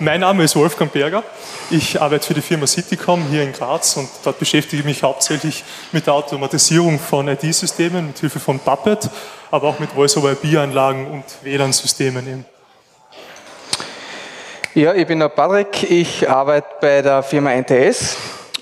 [0.00, 1.24] Mein Name ist Wolfgang Berger.
[1.70, 5.64] Ich arbeite für die Firma Citycom hier in Graz und dort beschäftige ich mich hauptsächlich
[5.90, 9.10] mit der Automatisierung von IT-Systemen mit Hilfe von Puppet,
[9.50, 12.44] aber auch mit Voice-over-IP-Anlagen und WLAN-Systemen
[14.74, 15.90] Ja, ich bin der Patrick.
[15.90, 18.16] Ich arbeite bei der Firma NTS.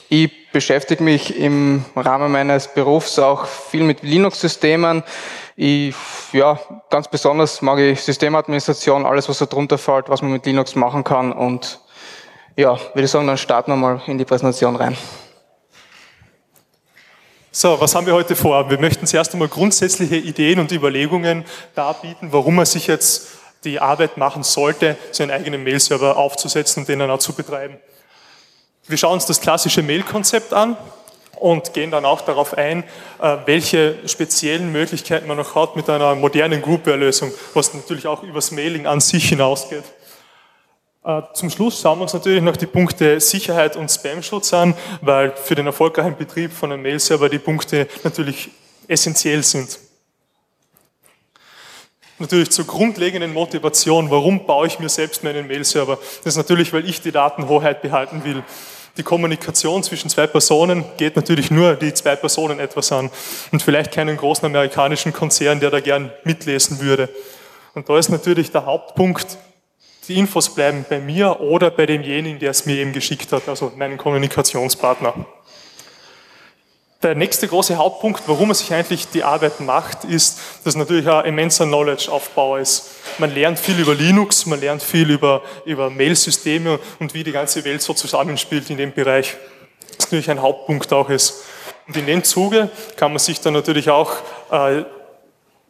[0.09, 5.03] Ich beschäftige mich im Rahmen meines Berufs auch viel mit Linux-Systemen.
[5.55, 5.95] Ich,
[6.33, 10.75] ja, ganz besonders mag ich Systemadministration, alles was da drunter fällt, was man mit Linux
[10.75, 11.31] machen kann.
[11.31, 11.79] Und
[12.57, 14.97] ja, würde sagen, dann starten wir mal in die Präsentation rein.
[17.51, 18.71] So, was haben wir heute vor?
[18.71, 23.29] Wir möchten zuerst einmal grundsätzliche Ideen und Überlegungen darbieten, warum man sich jetzt
[23.65, 27.77] die Arbeit machen sollte, so einen eigenen Mail-Server aufzusetzen und den dann auch zu betreiben.
[28.89, 30.77] Wir schauen uns das klassische Mail-Konzept an
[31.35, 32.85] und gehen dann auch darauf ein,
[33.21, 38.53] äh, welche speziellen Möglichkeiten man noch hat mit einer modernen Groupware-Lösung, was natürlich auch übers
[38.53, 39.83] Mailing an sich hinausgeht.
[41.05, 45.33] Äh, zum Schluss schauen wir uns natürlich noch die Punkte Sicherheit und Spam-Schutz an, weil
[45.33, 48.51] für den erfolgreichen Betrieb von einem Mail-Server die Punkte natürlich
[48.87, 49.81] essentiell sind.
[52.21, 55.99] Natürlich zur grundlegenden Motivation, warum baue ich mir selbst meinen Mail-Server?
[56.23, 58.45] Das ist natürlich, weil ich die Datenhoheit behalten will
[58.97, 63.11] die Kommunikation zwischen zwei Personen geht natürlich nur die zwei Personen etwas an
[63.53, 67.09] und vielleicht keinen großen amerikanischen Konzern, der da gern mitlesen würde.
[67.75, 69.37] Und da ist natürlich der Hauptpunkt,
[70.09, 73.73] die Infos bleiben bei mir oder bei demjenigen, der es mir eben geschickt hat, also
[73.77, 75.27] meinen Kommunikationspartner.
[77.03, 81.27] Der nächste große Hauptpunkt, warum man sich eigentlich die Arbeit macht, ist, dass natürlich ein
[81.27, 82.91] immenser Knowledge-Aufbau ist.
[83.19, 87.65] Man lernt viel über Linux, man lernt viel über, über Mail-Systeme und wie die ganze
[87.65, 89.37] Welt so zusammenspielt in dem Bereich.
[89.99, 91.45] Das natürlich ein Hauptpunkt auch ist.
[91.87, 94.13] Und in dem Zuge kann man sich dann natürlich auch
[94.51, 94.85] äh,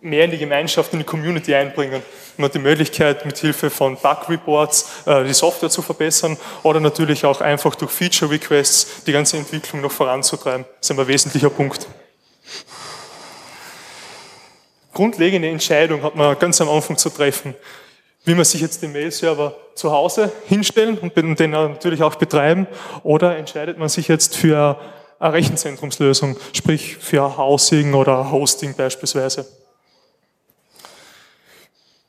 [0.01, 2.03] mehr in die Gemeinschaft, in die Community einbringen.
[2.39, 7.25] Man hat die Möglichkeit, mit Hilfe von Bug-Reports äh, die Software zu verbessern oder natürlich
[7.25, 10.67] auch einfach durch Feature-Requests die ganze Entwicklung noch voranzutreiben.
[10.81, 11.87] Das ist ein wesentlicher Punkt.
[14.93, 17.55] Grundlegende Entscheidung hat man ganz am Anfang zu treffen.
[18.25, 22.67] Will man sich jetzt den Mail-Server zu Hause hinstellen und den natürlich auch betreiben
[23.03, 24.79] oder entscheidet man sich jetzt für
[25.19, 29.47] eine Rechenzentrumslösung, sprich für Housing oder Hosting beispielsweise.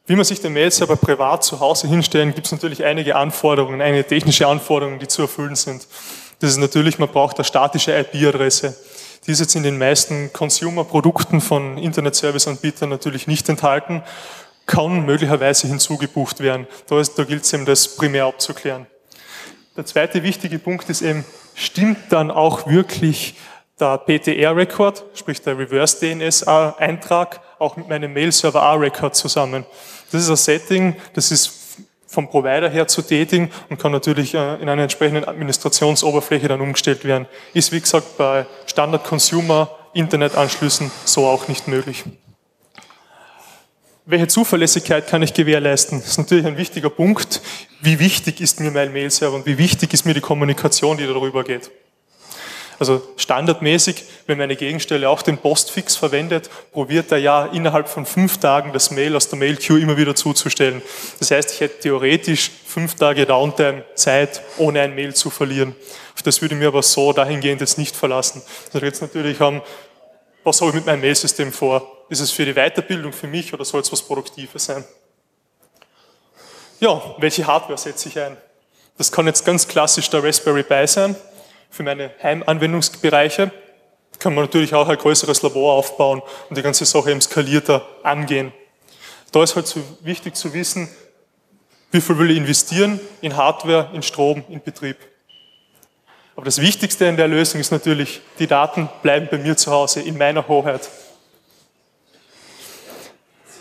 [0.08, 4.08] Wie man sich den Mail-Server privat zu Hause hinstellen, gibt es natürlich einige Anforderungen, einige
[4.08, 5.86] technische Anforderungen, die zu erfüllen sind.
[6.40, 8.74] Das ist natürlich, man braucht eine statische IP-Adresse.
[9.26, 14.02] Die ist jetzt in den meisten Consumer-Produkten von Internet-Service-Anbietern natürlich nicht enthalten,
[14.66, 16.68] kann möglicherweise hinzugebucht werden.
[16.88, 18.88] Da, ist, da gilt es eben, das primär abzuklären.
[19.76, 23.36] Der zweite wichtige Punkt ist eben, stimmt dann auch wirklich
[23.78, 29.66] der PTR-Record, sprich der Reverse-DNS-Eintrag, auch mit meinem Mail-Server A-Record zusammen.
[30.12, 31.54] Das ist ein Setting, das ist
[32.08, 37.04] vom Provider her zu tätigen und kann natürlich äh, in einer entsprechenden Administrationsoberfläche dann umgestellt
[37.04, 37.28] werden.
[37.54, 42.06] Ist wie gesagt bei Standard-Consumer-Internetanschlüssen so auch nicht möglich.
[44.06, 46.00] Welche Zuverlässigkeit kann ich gewährleisten?
[46.00, 47.42] Das ist natürlich ein wichtiger Punkt.
[47.82, 51.44] Wie wichtig ist mir mein Mail-Server und wie wichtig ist mir die Kommunikation, die darüber
[51.44, 51.70] geht?
[52.80, 58.38] Also standardmäßig, wenn meine Gegenstelle auch den Postfix verwendet, probiert er ja innerhalb von fünf
[58.38, 60.82] Tagen das Mail aus der Mail-Queue immer wieder zuzustellen.
[61.20, 65.76] Das heißt, ich hätte theoretisch fünf Tage Downtime Zeit, ohne ein Mail zu verlieren.
[66.24, 68.42] Das würde mir aber so dahingehend jetzt nicht verlassen.
[68.74, 69.62] Also jetzt natürlich haben,
[70.44, 72.06] was habe ich mit meinem Mailsystem vor?
[72.10, 74.84] Ist es für die Weiterbildung für mich oder soll es was Produktives sein?
[76.80, 78.38] Ja, welche Hardware setze ich ein?
[78.98, 81.16] Das kann jetzt ganz klassisch der Raspberry Pi sein
[81.70, 83.52] für meine Heimanwendungsbereiche
[84.20, 88.52] kann man natürlich auch ein größeres Labor aufbauen und die ganze Sache eben skalierter angehen.
[89.32, 90.90] Da ist halt so wichtig zu wissen,
[91.92, 94.98] wie viel will ich investieren in Hardware, in Strom, in Betrieb.
[96.36, 100.02] Aber das Wichtigste in der Lösung ist natürlich, die Daten bleiben bei mir zu Hause,
[100.02, 100.88] in meiner Hoheit.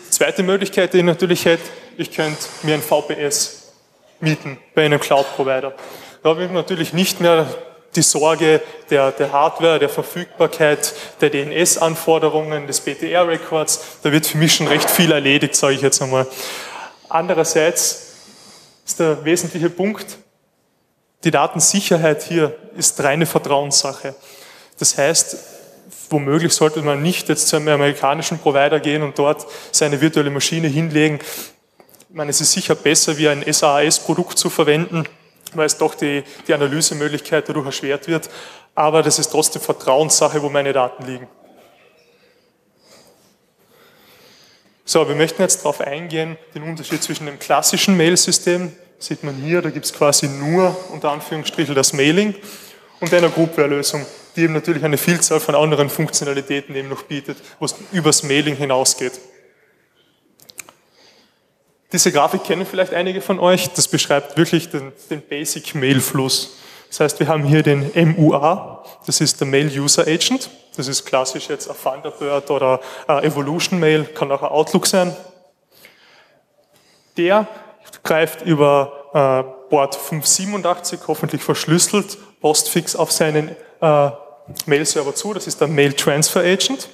[0.09, 1.63] Zweite Möglichkeit, die ich natürlich hätte,
[1.97, 3.73] ich könnte mir ein VPS
[4.19, 5.73] mieten bei einem Cloud-Provider.
[6.23, 7.47] Da habe ich natürlich nicht mehr
[7.97, 13.99] die Sorge der, der Hardware, der Verfügbarkeit, der DNS-Anforderungen, des BTR-Records.
[14.03, 16.27] Da wird für mich schon recht viel erledigt, sage ich jetzt einmal.
[17.09, 18.13] Andererseits
[18.85, 20.17] ist der wesentliche Punkt,
[21.23, 24.15] die Datensicherheit hier ist reine Vertrauenssache.
[24.79, 25.37] Das heißt,
[26.09, 30.67] womöglich sollte man nicht jetzt zu einem amerikanischen Provider gehen und dort seine virtuelle Maschine
[30.67, 31.19] hinlegen.
[32.09, 35.03] Ich meine, es ist sicher besser, wie ein SAS-Produkt zu verwenden,
[35.65, 38.29] es doch die, die Analysemöglichkeit dadurch erschwert wird.
[38.75, 41.27] Aber das ist trotzdem Vertrauenssache, wo meine Daten liegen.
[44.85, 49.61] So, wir möchten jetzt darauf eingehen, den Unterschied zwischen dem klassischen Mail-System, sieht man hier,
[49.61, 52.33] da gibt es quasi nur unter Anführungsstrichen das Mailing
[53.01, 54.05] und einer Groupware-Lösung,
[54.35, 58.55] die eben natürlich eine Vielzahl von anderen Funktionalitäten eben noch bietet, wo es übers Mailing
[58.55, 59.19] hinausgeht.
[61.91, 63.69] Diese Grafik kennen vielleicht einige von euch.
[63.69, 66.57] Das beschreibt wirklich den, den Basic Mail-Fluss.
[66.89, 70.49] Das heißt, wir haben hier den MUA, das ist der Mail User Agent.
[70.75, 75.15] Das ist klassisch jetzt ein Thunderbird oder Evolution Mail, kann auch ein Outlook sein.
[77.17, 77.47] Der
[78.03, 84.11] greift über äh, Port 587, hoffentlich verschlüsselt, postfix auf seinen äh,
[84.65, 85.33] Mail-Server zu.
[85.33, 86.89] Das ist der Mail Transfer Agent.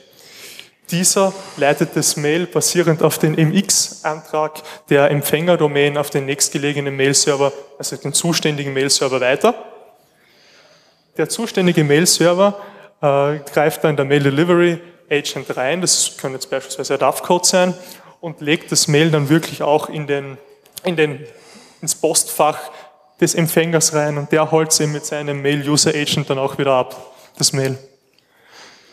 [0.92, 7.96] Dieser leitet das Mail basierend auf den MX-Antrag der Empfängerdomain auf den nächstgelegenen Mail-Server, also
[7.96, 9.56] den zuständigen Mail-Server weiter.
[11.18, 12.60] Der zuständige Mail-Server
[13.02, 17.74] äh, greift dann der Mail Delivery Agent rein, das kann jetzt beispielsweise ein DAF-Code sein,
[18.20, 20.38] und legt das Mail dann wirklich auch in den,
[20.84, 21.26] in den,
[21.82, 22.58] ins Postfach
[23.20, 27.54] des Empfängers rein und der holt sie mit seinem Mail-User-Agent dann auch wieder ab, das
[27.54, 27.78] Mail.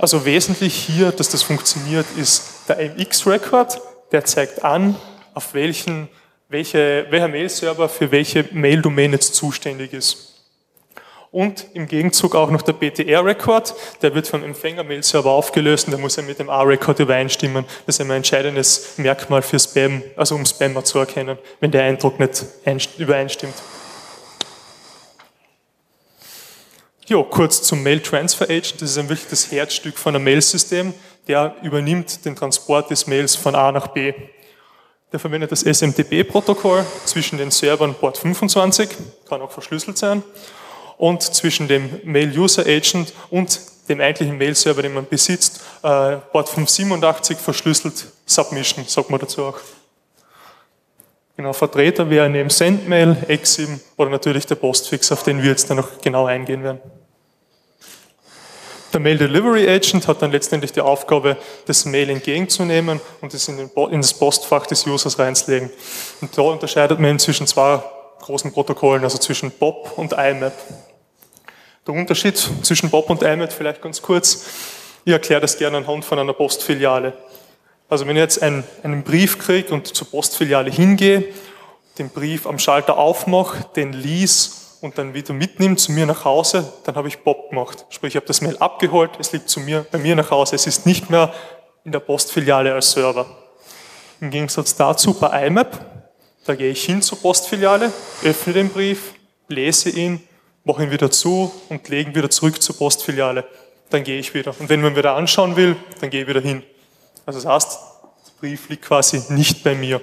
[0.00, 3.82] Also wesentlich hier, dass das funktioniert, ist der MX-Record,
[4.12, 4.96] der zeigt an,
[5.34, 6.08] auf welchen,
[6.48, 10.40] welche, welcher Mail-Server für welche Mail-Domain jetzt zuständig ist.
[11.30, 16.16] Und im Gegenzug auch noch der BTR-Record, der wird vom Empfänger-Mail-Server aufgelöst und der muss
[16.16, 17.66] ja mit dem A-Record übereinstimmen.
[17.84, 22.18] Das ist ein entscheidendes Merkmal für Spam, also um Spammer zu erkennen, wenn der Eindruck
[22.18, 23.54] nicht übereinstimmt.
[27.06, 28.82] Jo, kurz zum Mail Transfer Agent.
[28.82, 30.94] Das ist ein wirklich das Herzstück von einem Mailsystem.
[31.26, 34.12] Der übernimmt den Transport des Mails von A nach B.
[35.12, 38.88] Der verwendet das SMTP-Protokoll zwischen den Servern Port 25,
[39.28, 40.22] kann auch verschlüsselt sein,
[40.98, 46.48] und zwischen dem Mail User Agent und dem eigentlichen Mail-Server, den man besitzt, äh, Port
[46.48, 49.58] 587 verschlüsselt Submission, sagt man dazu auch.
[51.40, 55.78] Genau, Vertreter wäre neben Sendmail, Exim oder natürlich der Postfix, auf den wir jetzt dann
[55.78, 56.80] noch genau eingehen werden.
[58.92, 63.58] Der Mail Delivery Agent hat dann letztendlich die Aufgabe, das Mail entgegenzunehmen und es in,
[63.58, 65.70] in das Postfach des Users reinzulegen.
[66.20, 67.82] Und da unterscheidet man zwischen zwei
[68.20, 70.52] großen Protokollen, also zwischen POP und IMAP.
[71.86, 74.44] Der Unterschied zwischen POP und IMAP vielleicht ganz kurz.
[75.06, 77.14] Ich erkläre das gerne anhand von einer Postfiliale.
[77.90, 81.24] Also wenn ich jetzt einen, einen Brief kriege und zur Postfiliale hingehe,
[81.98, 86.72] den Brief am Schalter aufmache, den lies und dann wieder mitnimmt zu mir nach Hause,
[86.84, 87.84] dann habe ich Bob gemacht.
[87.90, 90.54] Sprich, ich habe das Mail abgeholt, es liegt zu mir, bei mir nach Hause.
[90.54, 91.34] Es ist nicht mehr
[91.84, 93.26] in der Postfiliale als Server.
[94.20, 95.84] Im Gegensatz dazu bei IMAP,
[96.44, 97.92] da gehe ich hin zur Postfiliale,
[98.22, 99.14] öffne den Brief,
[99.48, 100.22] lese ihn,
[100.62, 103.44] mache ihn wieder zu und lege ihn wieder zurück zur Postfiliale.
[103.90, 104.54] Dann gehe ich wieder.
[104.60, 106.62] Und wenn man wieder anschauen will, dann gehe ich wieder hin.
[107.26, 107.78] Also das heißt,
[108.26, 110.00] der Brief liegt quasi nicht bei mir.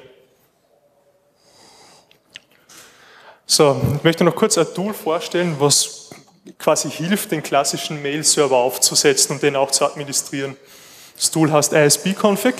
[3.45, 6.09] So, ich möchte noch kurz ein Tool vorstellen, was
[6.59, 10.57] quasi hilft, den klassischen Mail-Server aufzusetzen und den auch zu administrieren.
[11.15, 12.55] Das Tool heißt ISB-Config,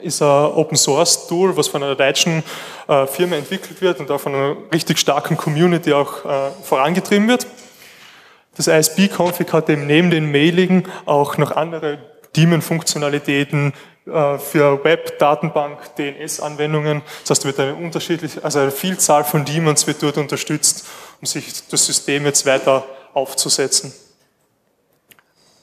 [0.00, 2.42] ist ein Open-Source-Tool, was von einer deutschen
[2.88, 7.46] äh, Firma entwickelt wird und auch von einer richtig starken Community auch äh, vorangetrieben wird.
[8.56, 11.98] Das ISB-Config hat eben neben den Mailigen auch noch andere
[12.34, 13.72] Daemon-Funktionalitäten,
[14.06, 17.02] äh, für Web, Datenbank, DNS-Anwendungen.
[17.22, 20.84] Das heißt, wird eine unterschiedliche, also eine Vielzahl von Daemons wird dort unterstützt,
[21.20, 23.94] um sich das System jetzt weiter aufzusetzen.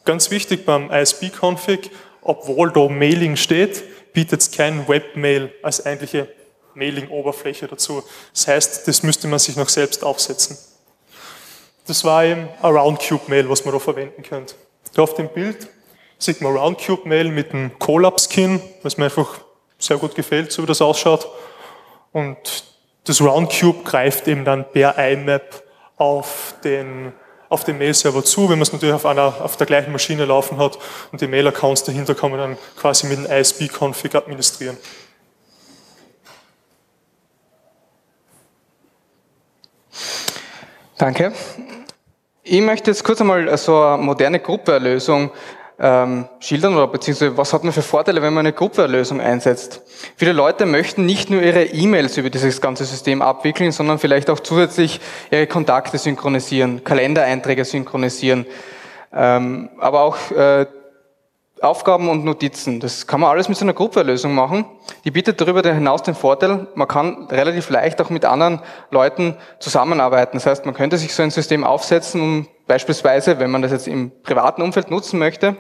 [0.06, 1.92] Ganz wichtig beim ISP-Config,
[2.24, 6.28] obwohl da Mailing steht, bietet es kein Webmail als eigentliche
[6.74, 8.04] Mailing-Oberfläche dazu.
[8.34, 10.58] Das heißt, das müsste man sich noch selbst aufsetzen.
[11.86, 14.56] Das war eben ein Roundcube-Mail, was man da verwenden könnte.
[14.96, 15.68] Da auf dem Bild
[16.22, 19.40] Sigma Roundcube Mail mit einem Collab-Skin, was mir einfach
[19.80, 21.28] sehr gut gefällt, so wie das ausschaut.
[22.12, 22.38] Und
[23.06, 25.64] das Roundcube greift eben dann per IMAP
[25.98, 27.14] auf den,
[27.50, 30.60] auf den Mail-Server zu, wenn man es natürlich auf, einer, auf der gleichen Maschine laufen
[30.60, 30.78] hat
[31.12, 34.78] und die Mail-Accounts dahinter kann man dann quasi mit dem ISP-Config administrieren.
[41.00, 41.34] Danke.
[42.44, 45.32] Ich möchte jetzt kurz einmal so eine moderne Gruppeerlösung
[45.84, 49.82] ähm, schildern oder beziehungsweise was hat man für Vorteile, wenn man eine Gruppeerlösung einsetzt?
[50.16, 54.40] Viele Leute möchten nicht nur ihre E-Mails über dieses ganze System abwickeln, sondern vielleicht auch
[54.40, 58.46] zusätzlich ihre Kontakte synchronisieren, Kalendereinträge synchronisieren,
[59.12, 60.68] ähm, aber auch äh,
[61.62, 62.80] Aufgaben und Notizen.
[62.80, 64.66] Das kann man alles mit so einer Gruppeerlösung machen.
[65.06, 70.38] Die bietet darüber hinaus den Vorteil, man kann relativ leicht auch mit anderen Leuten zusammenarbeiten.
[70.38, 73.90] Das heißt, man könnte sich so ein System aufsetzen, um beispielsweise, wenn man das jetzt
[73.90, 75.58] im privaten Umfeld nutzen möchte,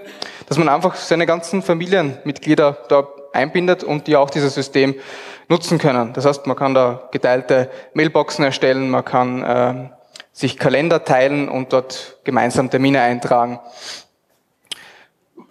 [0.47, 4.95] dass man einfach seine ganzen Familienmitglieder da einbindet und die auch dieses System
[5.49, 6.13] nutzen können.
[6.13, 9.89] Das heißt, man kann da geteilte Mailboxen erstellen, man kann äh,
[10.31, 13.59] sich Kalender teilen und dort gemeinsam Termine eintragen.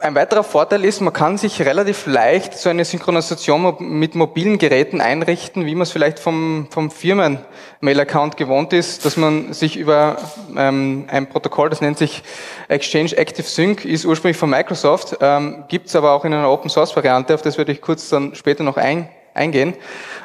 [0.03, 5.03] Ein weiterer Vorteil ist, man kann sich relativ leicht so eine Synchronisation mit mobilen Geräten
[5.03, 10.17] einrichten, wie man es vielleicht vom, vom Firmen-Mail-Account gewohnt ist, dass man sich über
[10.57, 12.23] ähm, ein Protokoll, das nennt sich
[12.69, 17.35] Exchange Active Sync, ist ursprünglich von Microsoft, ähm, gibt es aber auch in einer Open-Source-Variante,
[17.35, 19.75] auf das werde ich kurz dann später noch ein, eingehen.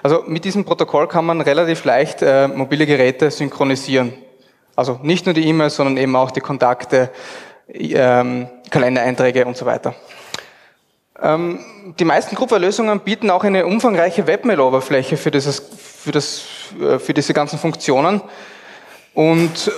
[0.01, 4.13] Also mit diesem Protokoll kann man relativ leicht äh, mobile Geräte synchronisieren.
[4.77, 7.11] Also nicht nur die E-Mails, sondern eben auch die Kontakte,
[7.67, 9.95] ähm, Kalendereinträge und so weiter.
[11.21, 11.59] Ähm,
[11.97, 18.21] die meisten Grupperlösungen bieten auch eine umfangreiche Webmail-Oberfläche für, für, äh, für diese ganzen Funktionen.
[19.13, 19.71] Und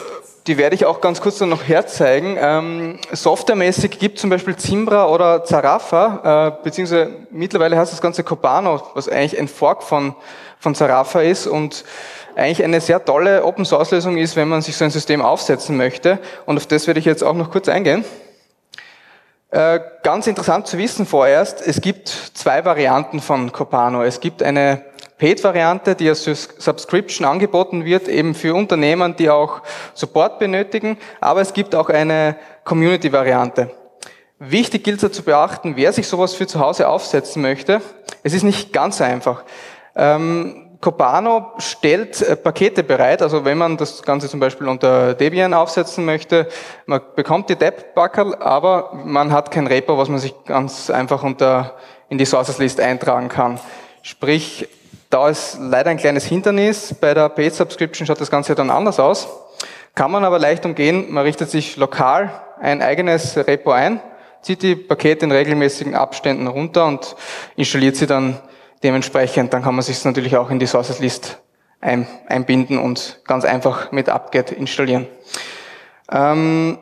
[0.47, 2.37] die werde ich auch ganz kurz dann noch herzeigen.
[2.39, 8.81] Ähm, softwaremäßig gibt zum Beispiel Zimbra oder Zarafa, äh, beziehungsweise mittlerweile heißt das Ganze Copano,
[8.93, 10.15] was eigentlich ein Fork von,
[10.59, 11.83] von Zarafa ist und
[12.35, 16.19] eigentlich eine sehr tolle Open-Source-Lösung ist, wenn man sich so ein System aufsetzen möchte.
[16.45, 18.05] Und auf das werde ich jetzt auch noch kurz eingehen.
[19.49, 24.03] Äh, ganz interessant zu wissen vorerst, es gibt zwei Varianten von Copano.
[24.03, 24.83] Es gibt eine
[25.17, 29.61] Paid-Variante, die als Subscription angeboten wird, eben für Unternehmen, die auch
[29.93, 33.71] Support benötigen, aber es gibt auch eine Community-Variante.
[34.39, 37.81] Wichtig gilt es zu beachten, wer sich sowas für zu Hause aufsetzen möchte.
[38.21, 39.43] Es ist nicht ganz einfach.
[39.95, 45.55] Ähm, Copano stellt äh, Pakete bereit, also wenn man das Ganze zum Beispiel unter Debian
[45.55, 46.47] aufsetzen möchte,
[46.85, 51.75] man bekommt die Deb-Backerl, aber man hat kein Repo, was man sich ganz einfach unter,
[52.09, 53.59] in die Sources List eintragen kann.
[54.03, 54.67] Sprich,
[55.09, 56.93] da ist leider ein kleines Hindernis.
[56.99, 59.27] Bei der Paid Subscription schaut das Ganze dann anders aus.
[59.95, 61.11] Kann man aber leicht umgehen.
[61.11, 64.01] Man richtet sich lokal ein eigenes Repo ein,
[64.41, 67.15] zieht die Pakete in regelmäßigen Abständen runter und
[67.55, 68.39] installiert sie dann
[68.83, 71.39] Dementsprechend, dann kann man sich natürlich auch in die Sources List
[71.79, 75.07] einbinden und ganz einfach mit apt installieren.
[76.11, 76.77] Ähm,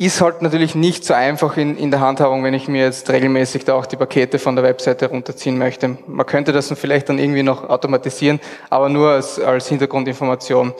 [0.00, 3.66] ist halt natürlich nicht so einfach in, in der Handhabung, wenn ich mir jetzt regelmäßig
[3.66, 5.98] da auch die Pakete von der Webseite runterziehen möchte.
[6.06, 8.40] Man könnte das vielleicht dann irgendwie noch automatisieren,
[8.70, 10.72] aber nur als, als Hintergrundinformation.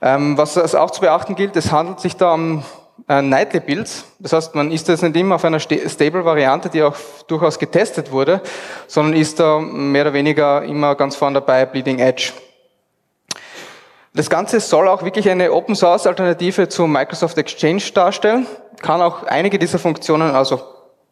[0.00, 2.64] Ähm, was auch zu beachten gilt, es handelt sich da um
[3.06, 4.06] äh, Nightly Builds.
[4.18, 8.40] Das heißt, man ist jetzt nicht immer auf einer Stable-Variante, die auch durchaus getestet wurde,
[8.86, 12.32] sondern ist da mehr oder weniger immer ganz vorne dabei, Bleeding Edge.
[14.16, 18.46] Das Ganze soll auch wirklich eine Open Source Alternative zu Microsoft Exchange darstellen,
[18.80, 20.62] kann auch einige dieser Funktionen, also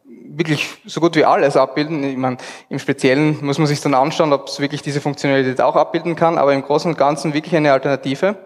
[0.05, 2.01] wirklich so gut wie alles abbilden.
[2.05, 2.37] Ich meine,
[2.69, 6.37] im Speziellen muss man sich dann anschauen, ob es wirklich diese Funktionalität auch abbilden kann,
[6.37, 8.37] aber im Großen und Ganzen wirklich eine Alternative.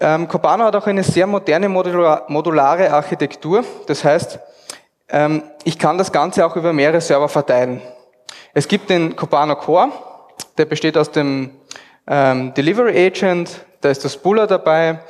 [0.00, 3.64] Ähm, Copano hat auch eine sehr moderne modulare Architektur.
[3.88, 4.38] Das heißt,
[5.08, 7.82] ähm, ich kann das Ganze auch über mehrere Server verteilen.
[8.54, 9.88] Es gibt den Copano Core,
[10.56, 11.50] der besteht aus dem
[12.06, 15.00] ähm, Delivery Agent, da ist das Buller dabei,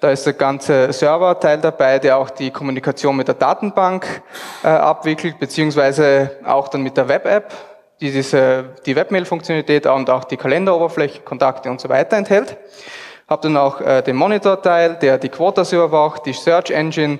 [0.00, 4.22] da ist der ganze Serverteil dabei, der auch die Kommunikation mit der Datenbank
[4.62, 7.52] äh, abwickelt, beziehungsweise auch dann mit der Web-App,
[8.00, 12.56] die diese, die Webmail-Funktionalität und auch die Kalenderoberfläche, Kontakte und so weiter enthält.
[13.26, 17.18] Habe dann auch äh, den Monitor-Teil, der die Quotas überwacht, die Search Engine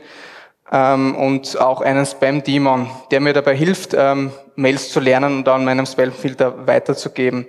[0.70, 5.64] ähm, und auch einen Spam-Daemon, der mir dabei hilft, ähm, Mails zu lernen und dann
[5.64, 7.46] meinem Spam-Filter weiterzugeben.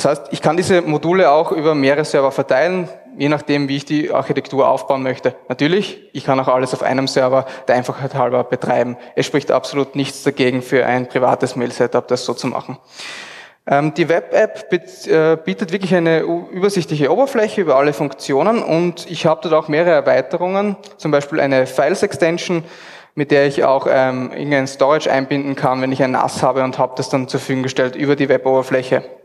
[0.00, 2.88] Das heißt, ich kann diese Module auch über mehrere Server verteilen,
[3.18, 5.34] je nachdem, wie ich die Architektur aufbauen möchte.
[5.50, 8.96] Natürlich, ich kann auch alles auf einem Server der Einfachheit halber betreiben.
[9.14, 12.78] Es spricht absolut nichts dagegen, für ein privates Mail-Setup das so zu machen.
[13.66, 19.42] Ähm, die Web-App äh, bietet wirklich eine übersichtliche Oberfläche über alle Funktionen und ich habe
[19.42, 22.64] dort auch mehrere Erweiterungen, zum Beispiel eine Files-Extension,
[23.14, 26.78] mit der ich auch ähm, irgendein Storage einbinden kann, wenn ich ein NAS habe und
[26.78, 29.19] habe das dann zur Verfügung gestellt über die Web-Oberfläche.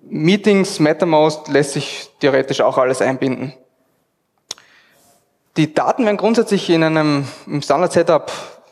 [0.00, 3.52] Meetings, MetaMost lässt sich theoretisch auch alles einbinden.
[5.56, 7.26] Die Daten werden grundsätzlich in einem
[7.60, 8.30] Standard-Setup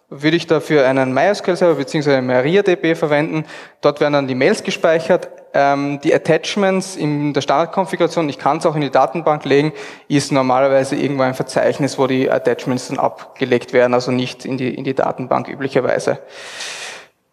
[0.09, 2.21] würde ich dafür einen MySQL-Server bzw.
[2.21, 3.45] MariaDB verwenden.
[3.80, 5.28] Dort werden dann die Mails gespeichert.
[5.52, 9.73] Ähm, die Attachments in der Standardkonfiguration, ich kann es auch in die Datenbank legen,
[10.06, 14.73] ist normalerweise irgendwo ein Verzeichnis, wo die Attachments dann abgelegt werden, also nicht in die,
[14.73, 16.18] in die Datenbank üblicherweise.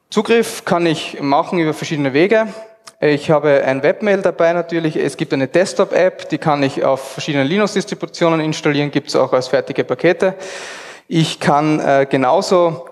[0.09, 2.47] Zugriff kann ich machen über verschiedene Wege.
[3.05, 4.95] Ich habe ein Webmail dabei natürlich.
[4.95, 9.49] Es gibt eine Desktop-App, die kann ich auf verschiedenen Linux-Distributionen installieren, gibt es auch als
[9.49, 10.35] fertige Pakete.
[11.09, 12.87] Ich kann äh, genauso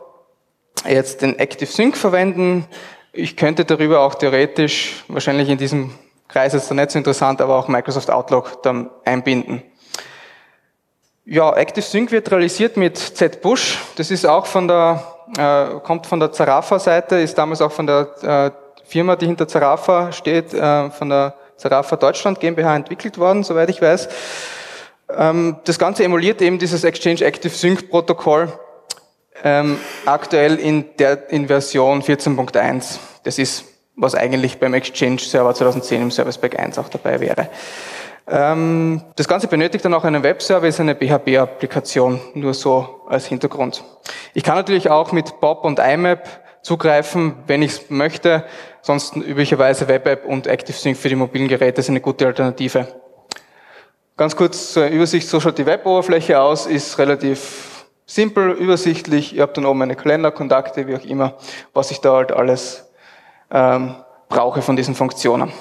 [0.85, 2.65] jetzt den Active Sync verwenden.
[3.13, 5.93] Ich könnte darüber auch theoretisch, wahrscheinlich in diesem
[6.27, 9.63] Kreis ist es nicht so interessant, aber auch Microsoft Outlook dann einbinden.
[11.23, 13.77] Ja, Active Sync wird realisiert mit ZBush.
[13.95, 15.05] Das ist auch von der,
[15.37, 18.60] äh, kommt von der Zarafa-Seite, ist damals auch von der äh,
[18.91, 23.81] Firma, die hinter Zarafa steht, äh, von der Zarafa Deutschland GmbH entwickelt worden, soweit ich
[23.81, 24.09] weiß.
[25.17, 28.51] Ähm, das Ganze emuliert eben dieses Exchange Active Sync Protokoll
[29.45, 32.99] ähm, aktuell in der in Version 14.1.
[33.23, 33.63] Das ist,
[33.95, 37.47] was eigentlich beim Exchange Server 2010 im Service Pack 1 auch dabei wäre.
[38.27, 43.85] Ähm, das Ganze benötigt dann auch einen Webservice, eine PHP-Applikation, nur so als Hintergrund.
[44.33, 46.27] Ich kann natürlich auch mit Bob und IMAP
[46.61, 48.45] zugreifen, wenn ich es möchte.
[48.81, 52.87] Sonst üblicherweise WebApp und ActiveSync für die mobilen Geräte sind eine gute Alternative.
[54.17, 59.35] Ganz kurz zur Übersicht, so schaut die Web-Oberfläche aus, ist relativ simpel, übersichtlich.
[59.35, 61.37] Ihr habt dann oben meine Kalender, Kontakte, wie auch immer,
[61.73, 62.91] was ich da halt alles
[63.51, 63.95] ähm,
[64.29, 65.51] brauche von diesen Funktionen.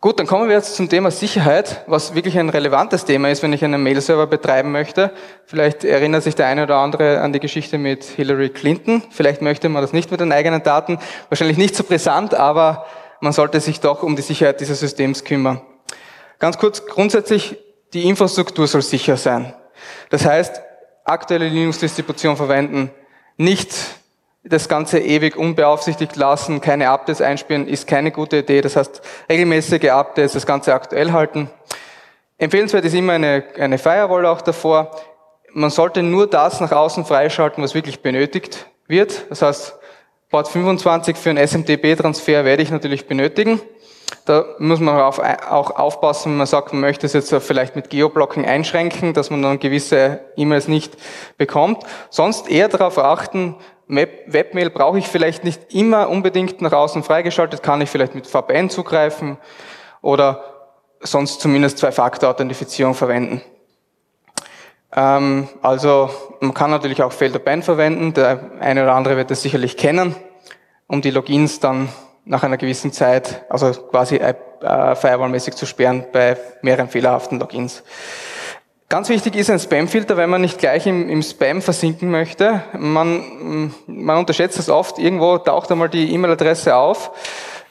[0.00, 3.52] Gut, dann kommen wir jetzt zum Thema Sicherheit, was wirklich ein relevantes Thema ist, wenn
[3.52, 5.10] ich einen Mail-Server betreiben möchte.
[5.44, 9.02] Vielleicht erinnert sich der eine oder andere an die Geschichte mit Hillary Clinton.
[9.10, 11.00] Vielleicht möchte man das nicht mit den eigenen Daten.
[11.30, 12.86] Wahrscheinlich nicht so brisant, aber
[13.20, 15.62] man sollte sich doch um die Sicherheit dieses Systems kümmern.
[16.38, 17.58] Ganz kurz, grundsätzlich,
[17.92, 19.52] die Infrastruktur soll sicher sein.
[20.10, 20.62] Das heißt,
[21.02, 22.92] aktuelle Linux-Distribution verwenden,
[23.36, 23.74] nicht
[24.44, 28.60] das Ganze ewig unbeaufsichtigt lassen, keine Updates einspielen, ist keine gute Idee.
[28.60, 31.50] Das heißt, regelmäßige Updates, das Ganze aktuell halten.
[32.38, 34.92] Empfehlenswert ist immer eine, eine Firewall auch davor.
[35.52, 39.26] Man sollte nur das nach außen freischalten, was wirklich benötigt wird.
[39.28, 39.78] Das heißt,
[40.30, 43.60] Port 25 für einen SMTP-Transfer werde ich natürlich benötigen.
[44.24, 48.46] Da muss man auch aufpassen, wenn man sagt, man möchte es jetzt vielleicht mit Geoblocking
[48.46, 50.96] einschränken, dass man dann gewisse E-Mails nicht
[51.38, 51.82] bekommt.
[52.10, 53.56] Sonst eher darauf achten,
[53.88, 58.68] Webmail brauche ich vielleicht nicht immer unbedingt nach außen freigeschaltet, kann ich vielleicht mit VPN
[58.70, 59.38] zugreifen
[60.02, 60.44] oder
[61.00, 63.40] sonst zumindest Zwei-Faktor-Authentifizierung verwenden.
[64.94, 69.76] Ähm, also man kann natürlich auch Felderban verwenden, der eine oder andere wird das sicherlich
[69.76, 70.14] kennen,
[70.86, 71.88] um die Logins dann
[72.24, 77.82] nach einer gewissen Zeit, also quasi äh, firewall-mäßig zu sperren bei mehreren fehlerhaften Logins.
[78.90, 82.62] Ganz wichtig ist ein Spam-Filter, wenn man nicht gleich im, im Spam versinken möchte.
[82.72, 84.98] Man, man unterschätzt das oft.
[84.98, 87.10] Irgendwo taucht einmal die E-Mail-Adresse auf,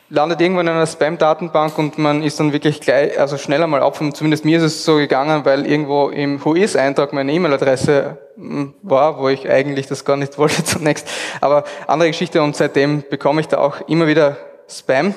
[0.09, 3.81] landet irgendwo in einer Spam-Datenbank und man ist dann wirklich gleich, also schneller mal.
[3.81, 9.17] Und zumindest mir ist es so gegangen, weil irgendwo im Whois-Eintrag meine E-Mail-Adresse hm, war,
[9.17, 11.09] wo ich eigentlich das gar nicht wollte zunächst.
[11.41, 14.37] Aber andere Geschichte und seitdem bekomme ich da auch immer wieder
[14.69, 15.15] Spam.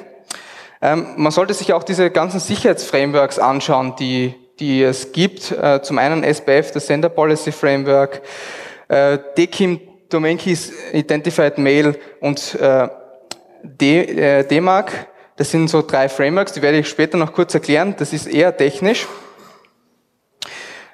[0.80, 5.50] Ähm, man sollte sich auch diese ganzen Sicherheitsframeworks anschauen, die die es gibt.
[5.50, 8.22] Äh, zum einen SPF, das Sender Policy Framework,
[8.88, 12.88] äh, DKIM, Domain Keys Identified Mail und äh,
[13.62, 15.08] DMARC.
[15.36, 17.94] Das sind so drei Frameworks, die werde ich später noch kurz erklären.
[17.98, 19.06] Das ist eher technisch.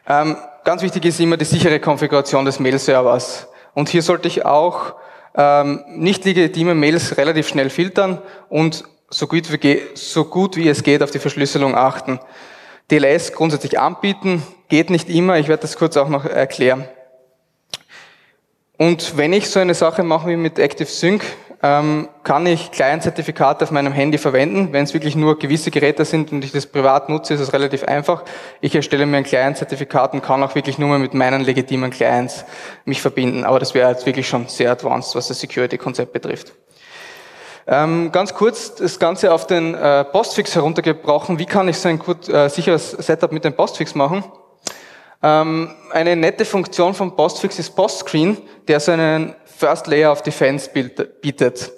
[0.09, 3.49] Ähm, ganz wichtig ist immer die sichere Konfiguration des Mail-Servers.
[3.75, 4.95] Und hier sollte ich auch
[5.35, 10.83] ähm, nicht legitime Mails relativ schnell filtern und so gut, wie, so gut wie es
[10.83, 12.21] geht auf die Verschlüsselung achten.
[12.90, 16.88] DLS grundsätzlich anbieten, geht nicht immer, ich werde das kurz auch noch erklären.
[18.79, 21.25] Und wenn ich so eine Sache mache wie mit ActiveSync,
[21.62, 24.72] ähm, kann ich Client-Zertifikate auf meinem Handy verwenden.
[24.72, 27.85] Wenn es wirklich nur gewisse Geräte sind und ich das privat nutze, ist es relativ
[27.85, 28.25] einfach.
[28.61, 32.44] Ich erstelle mir ein Client-Zertifikat und kann auch wirklich nur mit meinen legitimen Clients
[32.85, 33.44] mich verbinden.
[33.44, 36.53] Aber das wäre jetzt wirklich schon sehr advanced, was das Security-Konzept betrifft.
[37.69, 41.41] Ähm, ganz kurz das Ganze auf den äh, Postfix heruntergebrochen.
[41.41, 44.23] Wie kann ich so ein gut äh, sicheres Setup mit dem Postfix machen?
[45.21, 50.71] Ähm, eine nette Funktion von Postfix ist Postscreen, der so einen First Layer of Defense
[50.71, 51.73] bietet.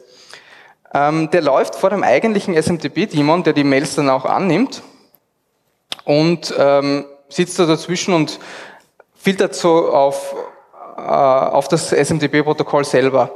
[0.92, 4.82] Ähm, der läuft vor dem eigentlichen SMTP-Daemon, der die Mails dann auch annimmt
[6.04, 8.38] und ähm, sitzt da dazwischen und
[9.14, 10.34] filtert so auf,
[10.98, 13.30] äh, auf das SMTP-Protokoll selber.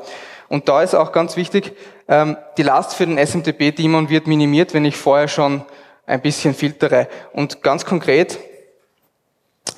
[0.53, 1.73] Und da ist auch ganz wichtig,
[2.09, 5.65] ähm, die Last für den SMTP-Daemon wird minimiert, wenn ich vorher schon
[6.05, 7.09] ein bisschen filtere.
[7.33, 8.39] Und ganz konkret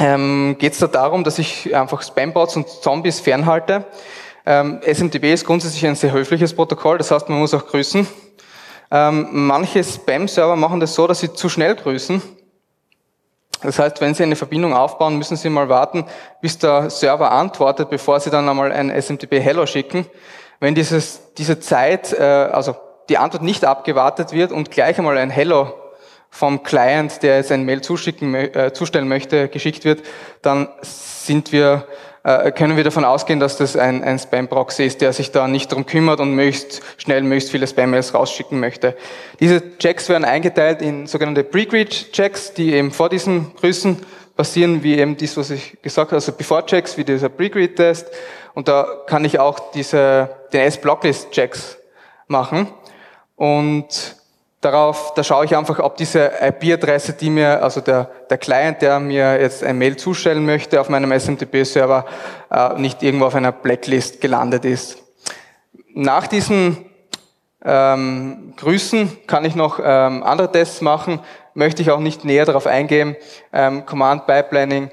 [0.01, 3.85] ähm, geht es da darum, dass ich einfach Spambots und Zombies fernhalte.
[4.45, 8.07] Ähm, SMTP ist grundsätzlich ein sehr höfliches Protokoll, das heißt, man muss auch grüßen.
[8.91, 12.23] Manche Spam-Server machen das so, dass sie zu schnell grüßen.
[13.63, 16.05] Das heißt, wenn Sie eine Verbindung aufbauen, müssen Sie mal warten,
[16.41, 20.07] bis der Server antwortet, bevor Sie dann einmal ein SMTP Hello schicken
[20.65, 22.75] wenn dieses, diese Zeit, äh, also
[23.11, 25.75] die Antwort nicht abgewartet wird und gleich einmal ein Hello
[26.31, 30.03] vom Client, der jetzt ein Mail zuschicken, äh, zustellen möchte, geschickt wird,
[30.41, 31.87] dann sind wir,
[32.23, 35.71] äh, können wir davon ausgehen, dass das ein, ein Spam-Proxy ist, der sich da nicht
[35.71, 38.97] darum kümmert und möglichst schnell möglichst viele Spam-Mails rausschicken möchte.
[39.41, 43.99] Diese Checks werden eingeteilt in sogenannte Pre-Greet-Checks, die eben vor diesen Grüßen
[44.35, 48.11] passieren, wie eben dies, was ich gesagt habe, also Before-Checks, wie dieser Pre-Greet-Test
[48.55, 51.77] und da kann ich auch diese, den S-Blocklist-Checks
[52.29, 52.69] machen.
[53.37, 54.17] Und
[54.61, 59.01] darauf, da schaue ich einfach, ob diese IP-Adresse, die mir, also der, der Client, der
[59.01, 62.07] mir jetzt ein Mail zustellen möchte auf meinem SMTP-Server,
[62.51, 64.99] äh, nicht irgendwo auf einer Blacklist gelandet ist.
[65.93, 66.87] Nach diesen
[67.65, 71.21] ähm, Grüßen kann ich noch ähm, andere Tests machen,
[71.55, 73.17] möchte ich auch nicht näher darauf eingehen.
[73.53, 74.91] Ähm, Command Pipelining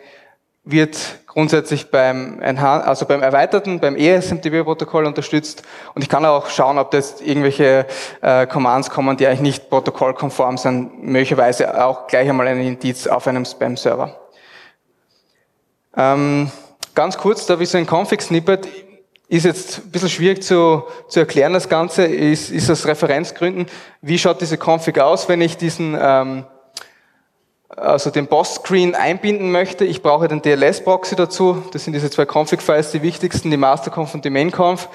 [0.63, 0.97] wird
[1.33, 5.63] grundsätzlich beim, also beim erweiterten, beim ESMTP-Protokoll unterstützt.
[5.95, 7.85] Und ich kann auch schauen, ob da jetzt irgendwelche
[8.21, 13.27] äh, Commands kommen, die eigentlich nicht protokollkonform sind, möglicherweise auch gleich einmal ein Indiz auf
[13.27, 14.19] einem Spam-Server.
[15.95, 16.51] Ähm,
[16.95, 18.67] ganz kurz, da wie so ein Config-Snippet
[19.29, 23.67] ist jetzt ein bisschen schwierig zu, zu erklären, das Ganze, ist, ist aus Referenzgründen.
[24.01, 26.45] Wie schaut diese Config aus, wenn ich diesen ähm,
[27.77, 29.85] also den Boss-Screen einbinden möchte.
[29.85, 31.63] Ich brauche den DLS-Proxy dazu.
[31.71, 34.89] Das sind diese zwei Config-Files, die wichtigsten, die Masterconf und die Mainconf.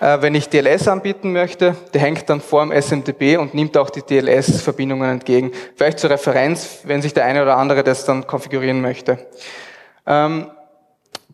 [0.00, 3.90] Äh, wenn ich DLS anbieten möchte, der hängt dann vor dem SMTP und nimmt auch
[3.90, 5.52] die DLS-Verbindungen entgegen.
[5.76, 9.18] Vielleicht zur Referenz, wenn sich der eine oder andere das dann konfigurieren möchte.
[10.06, 10.50] Ähm,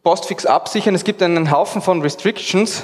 [0.02, 0.94] Postfix absichern.
[0.94, 2.82] Es gibt einen Haufen von Restrictions,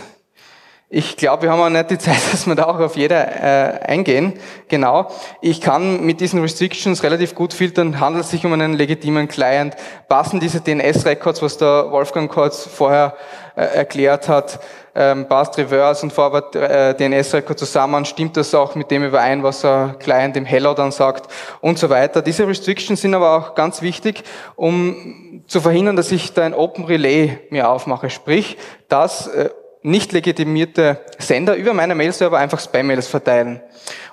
[0.88, 3.80] ich glaube, wir haben auch nicht die Zeit, dass wir da auch auf jeder äh,
[3.86, 4.34] eingehen.
[4.68, 5.10] Genau.
[5.40, 9.74] Ich kann mit diesen Restrictions relativ gut filtern, handelt es sich um einen legitimen Client,
[10.08, 13.16] passen diese DNS-Records, was der Wolfgang kurz vorher
[13.56, 14.60] äh, erklärt hat,
[14.94, 19.62] ähm, passt Reverse und Forward äh, DNS-Record zusammen, stimmt das auch mit dem überein, was
[19.62, 22.22] der Client im Hello dann sagt und so weiter.
[22.22, 24.22] Diese Restrictions sind aber auch ganz wichtig,
[24.54, 28.56] um zu verhindern, dass ich da ein Open Relay mir aufmache, sprich,
[28.88, 29.50] dass äh,
[29.86, 33.60] nicht legitimierte Sender über meine Mail-Server einfach Spam-Mails verteilen.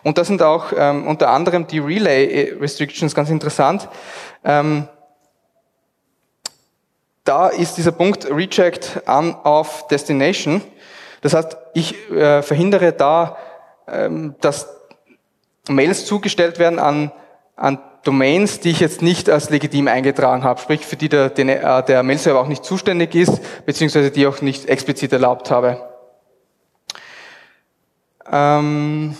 [0.03, 3.89] Und das sind auch ähm, unter anderem die Relay-Restrictions ganz interessant.
[4.43, 4.87] Ähm,
[7.23, 10.61] da ist dieser Punkt Reject on of Destination.
[11.21, 13.37] Das heißt, ich äh, verhindere da,
[13.87, 14.67] ähm, dass
[15.67, 17.11] Mails zugestellt werden an,
[17.55, 21.79] an Domains, die ich jetzt nicht als legitim eingetragen habe, sprich für die der, der,
[21.79, 25.81] äh, der Mail-Server auch nicht zuständig ist, beziehungsweise die auch nicht explizit erlaubt habe.
[28.29, 29.15] Ähm,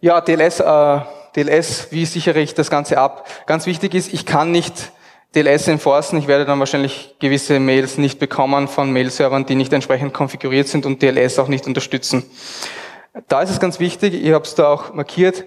[0.00, 1.00] ja, DLS, äh,
[1.34, 3.26] DLS, wie sichere ich das Ganze ab?
[3.46, 4.92] Ganz wichtig ist, ich kann nicht
[5.34, 6.18] DLS enforcen.
[6.18, 10.86] Ich werde dann wahrscheinlich gewisse Mails nicht bekommen von Mail-Servern, die nicht entsprechend konfiguriert sind
[10.86, 12.24] und DLS auch nicht unterstützen.
[13.26, 15.44] Da ist es ganz wichtig, ich habe es da auch markiert,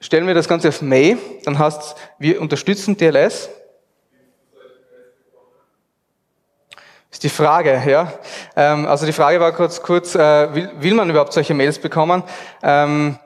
[0.00, 3.48] stellen wir das Ganze auf May, dann heißt wir unterstützen DLS.
[7.10, 8.12] Ist die Frage, ja.
[8.54, 12.22] Ähm, also die Frage war kurz, kurz äh, will, will man überhaupt solche Mails bekommen?
[12.62, 13.18] Ähm,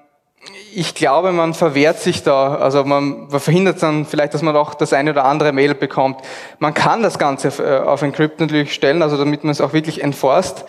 [0.75, 4.93] ich glaube, man verwehrt sich da, also man, verhindert dann vielleicht, dass man auch das
[4.93, 6.21] eine oder andere Mail bekommt.
[6.59, 10.03] Man kann das Ganze äh, auf Encrypt natürlich stellen, also damit man es auch wirklich
[10.03, 10.65] enforced.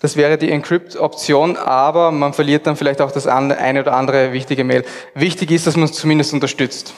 [0.00, 4.64] Das wäre die Encrypt-Option, aber man verliert dann vielleicht auch das eine oder andere wichtige
[4.64, 4.84] Mail.
[5.14, 6.94] Wichtig ist, dass man es zumindest unterstützt.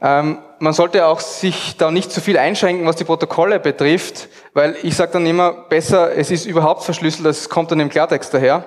[0.00, 4.76] Ähm, man sollte auch sich da nicht zu viel einschränken, was die Protokolle betrifft, weil
[4.82, 8.66] ich sage dann immer, besser, es ist überhaupt verschlüsselt, es kommt dann im Klartext daher.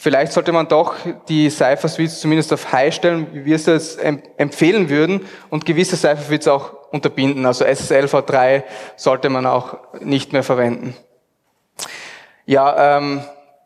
[0.00, 0.94] Vielleicht sollte man doch
[1.28, 5.96] die Cypher Suites zumindest auf High stellen, wie wir es jetzt empfehlen würden, und gewisse
[5.96, 7.44] Cypher Suites auch unterbinden.
[7.44, 8.62] Also SSL v3
[8.94, 10.96] sollte man auch nicht mehr verwenden.
[12.46, 13.22] Ja, ähm,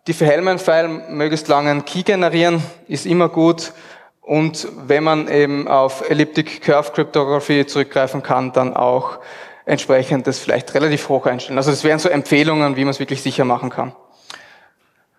[0.06, 3.74] die für Hellman-File möglichst langen Key generieren ist immer gut.
[4.22, 9.18] Und wenn man eben auf Elliptic Curve Cryptography zurückgreifen kann, dann auch
[9.66, 11.58] entsprechend das vielleicht relativ hoch einstellen.
[11.58, 13.94] Also das wären so Empfehlungen, wie man es wirklich sicher machen kann.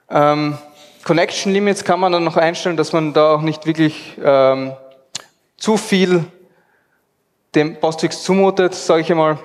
[0.10, 0.58] Ähm,
[1.04, 4.74] Connection Limits kann man dann noch einstellen, dass man da auch nicht wirklich ähm,
[5.58, 6.24] zu viel
[7.56, 9.38] dem Postfix zumutet, sage ich einmal.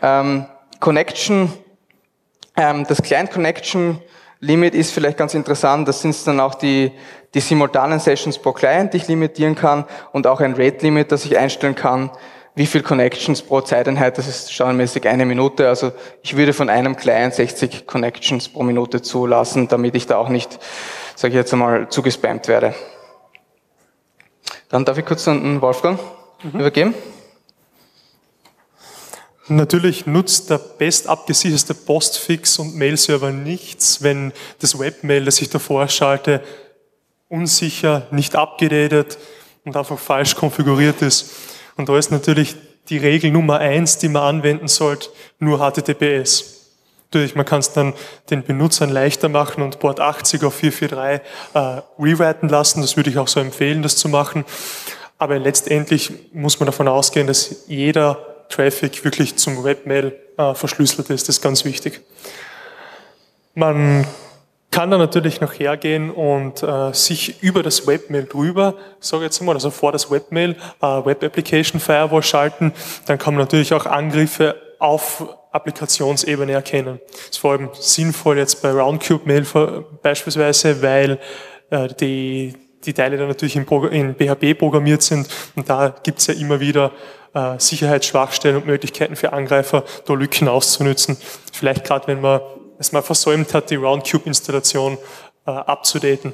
[0.00, 0.46] Ähm,
[0.80, 1.52] Connection,
[2.56, 4.00] ähm, das Client Connection
[4.40, 5.86] Limit ist vielleicht ganz interessant.
[5.86, 6.90] Das sind dann auch die,
[7.34, 11.24] die simultanen Sessions pro Client, die ich limitieren kann und auch ein Rate Limit, das
[11.26, 12.10] ich einstellen kann.
[12.54, 15.68] Wie viel Connections pro Zeiteinheit, das ist standardmäßig eine Minute.
[15.68, 20.28] Also ich würde von einem Client 60 Connections pro Minute zulassen, damit ich da auch
[20.28, 20.58] nicht
[21.14, 22.74] sage ich jetzt einmal, zugespammt werde.
[24.68, 25.98] Dann darf ich kurz an Wolfgang
[26.42, 26.60] mhm.
[26.60, 26.94] übergeben.
[29.48, 35.88] Natürlich nutzt der best abgesicherte Postfix und Mail-Server nichts, wenn das Webmail, das ich davor
[35.88, 36.42] schalte,
[37.28, 39.18] unsicher, nicht abgeredet
[39.64, 41.32] und einfach falsch konfiguriert ist.
[41.76, 42.56] Und da ist natürlich
[42.88, 46.61] die Regel Nummer eins, die man anwenden sollte, nur HTTPS.
[47.12, 47.92] Natürlich, man kann es dann
[48.30, 51.20] den Benutzern leichter machen und Port 80 auf 443
[51.52, 52.80] äh, rewriten lassen.
[52.80, 54.46] Das würde ich auch so empfehlen, das zu machen.
[55.18, 61.28] Aber letztendlich muss man davon ausgehen, dass jeder Traffic wirklich zum Webmail äh, verschlüsselt ist.
[61.28, 62.00] Das ist ganz wichtig.
[63.54, 64.06] Man
[64.70, 69.54] kann dann natürlich noch hergehen und äh, sich über das Webmail drüber, sage jetzt mal,
[69.54, 72.72] also vor das Webmail, äh, Web Application Firewall schalten.
[73.04, 77.00] Dann kann man natürlich auch Angriffe auf Applikationsebene erkennen.
[77.10, 79.46] Das ist vor allem sinnvoll jetzt bei Roundcube Mail
[80.02, 81.18] beispielsweise, weil
[81.70, 86.26] äh, die, die Teile dann natürlich in, in PHP programmiert sind und da gibt es
[86.26, 86.92] ja immer wieder
[87.34, 91.16] äh, Sicherheitsschwachstellen und Möglichkeiten für Angreifer, da Lücken auszunutzen.
[91.52, 92.40] Vielleicht gerade wenn man
[92.78, 94.98] es mal versäumt hat, die Roundcube-Installation
[95.46, 96.32] äh, abzudaten.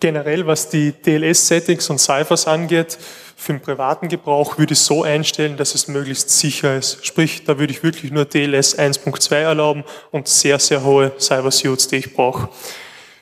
[0.00, 2.98] Generell, was die DLS-Settings und Ciphers angeht,
[3.40, 7.06] für den privaten Gebrauch würde ich so einstellen, dass es möglichst sicher ist.
[7.06, 11.96] Sprich, da würde ich wirklich nur DLS 1.2 erlauben und sehr, sehr hohe Cyber-Suits, die
[11.96, 12.48] ich brauche.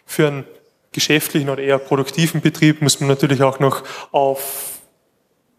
[0.07, 0.45] Für einen
[0.91, 4.81] geschäftlichen oder eher produktiven Betrieb muss man natürlich auch noch auf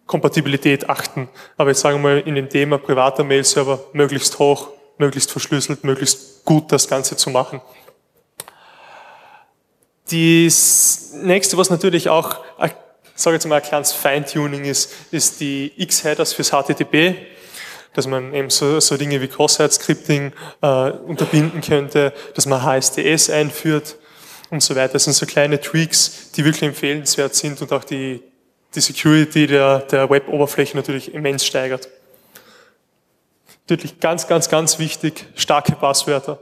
[0.07, 1.29] Kompatibilität achten.
[1.55, 6.43] Aber jetzt sagen wir mal in dem Thema privater Mail-Server möglichst hoch, möglichst verschlüsselt, möglichst
[6.45, 7.61] gut das Ganze zu machen.
[10.09, 12.39] Das nächste, was natürlich auch,
[13.21, 17.15] sage jetzt mal, ein kleines Feintuning ist, ist die X-Headers fürs HTTP,
[17.93, 23.95] dass man eben so, so Dinge wie Cross-Site-Scripting äh, unterbinden könnte, dass man HSTS einführt
[24.51, 24.93] und so weiter.
[24.93, 28.21] Das sind so kleine Tweaks, die wirklich empfehlenswert sind und auch die,
[28.75, 31.89] die Security der, der Web-Oberfläche natürlich immens steigert.
[33.67, 36.39] Natürlich ganz, ganz, ganz wichtig, starke Passwörter.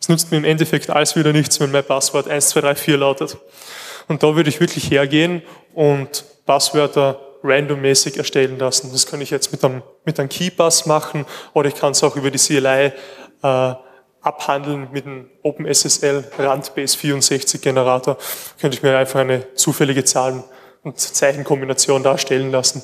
[0.00, 3.38] Es nutzt mir im Endeffekt alles wieder nichts, wenn mein Passwort 1234 lautet.
[4.08, 5.42] Und da würde ich wirklich hergehen
[5.76, 8.90] und Passwörter randommäßig erstellen lassen.
[8.90, 12.16] Das kann ich jetzt mit einem, mit einem Keypass machen oder ich kann es auch
[12.16, 12.92] über die CLI
[13.42, 13.74] äh,
[14.22, 18.16] abhandeln mit einem OpenSSL Randbase 64 Generator.
[18.58, 20.42] Könnte ich mir einfach eine zufällige Zahlen-
[20.82, 22.82] und Zeichenkombination darstellen lassen.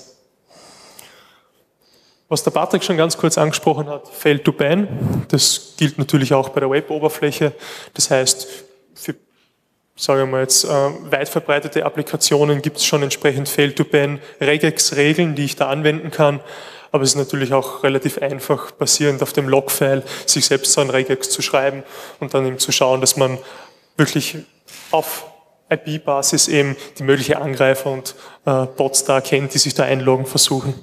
[2.29, 6.51] Was der Patrick schon ganz kurz angesprochen hat, Fail to Ban, das gilt natürlich auch
[6.51, 7.53] bei der Web-Oberfläche.
[7.95, 8.47] Das heißt,
[8.95, 9.15] für,
[10.03, 14.21] sagen wir mal jetzt, äh, weit verbreitete Applikationen gibt es schon entsprechend Fail to Ban
[14.41, 16.41] Regex-Regeln, die ich da anwenden kann.
[16.91, 20.91] Aber es ist natürlich auch relativ einfach, basierend auf dem Log-File, sich selbst so ein
[20.91, 21.85] Regex zu schreiben
[22.19, 23.39] und dann eben zu schauen, dass man
[23.97, 24.39] wirklich
[24.91, 25.27] auf
[25.71, 30.75] IP-Basis eben die mögliche Angreifer und äh, Bots da erkennt, die sich da einloggen versuchen.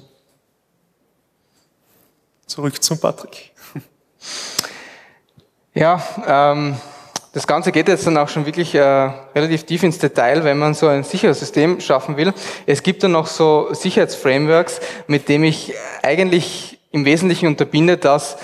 [2.46, 3.52] Zurück zum Patrick.
[5.74, 6.76] Ja, ähm,
[7.32, 10.74] das Ganze geht jetzt dann auch schon wirklich äh, relativ tief ins Detail, wenn man
[10.74, 12.32] so ein sicheres System schaffen will.
[12.66, 18.36] Es gibt dann noch so Sicherheitsframeworks, mit dem ich eigentlich im Wesentlichen unterbinde, dass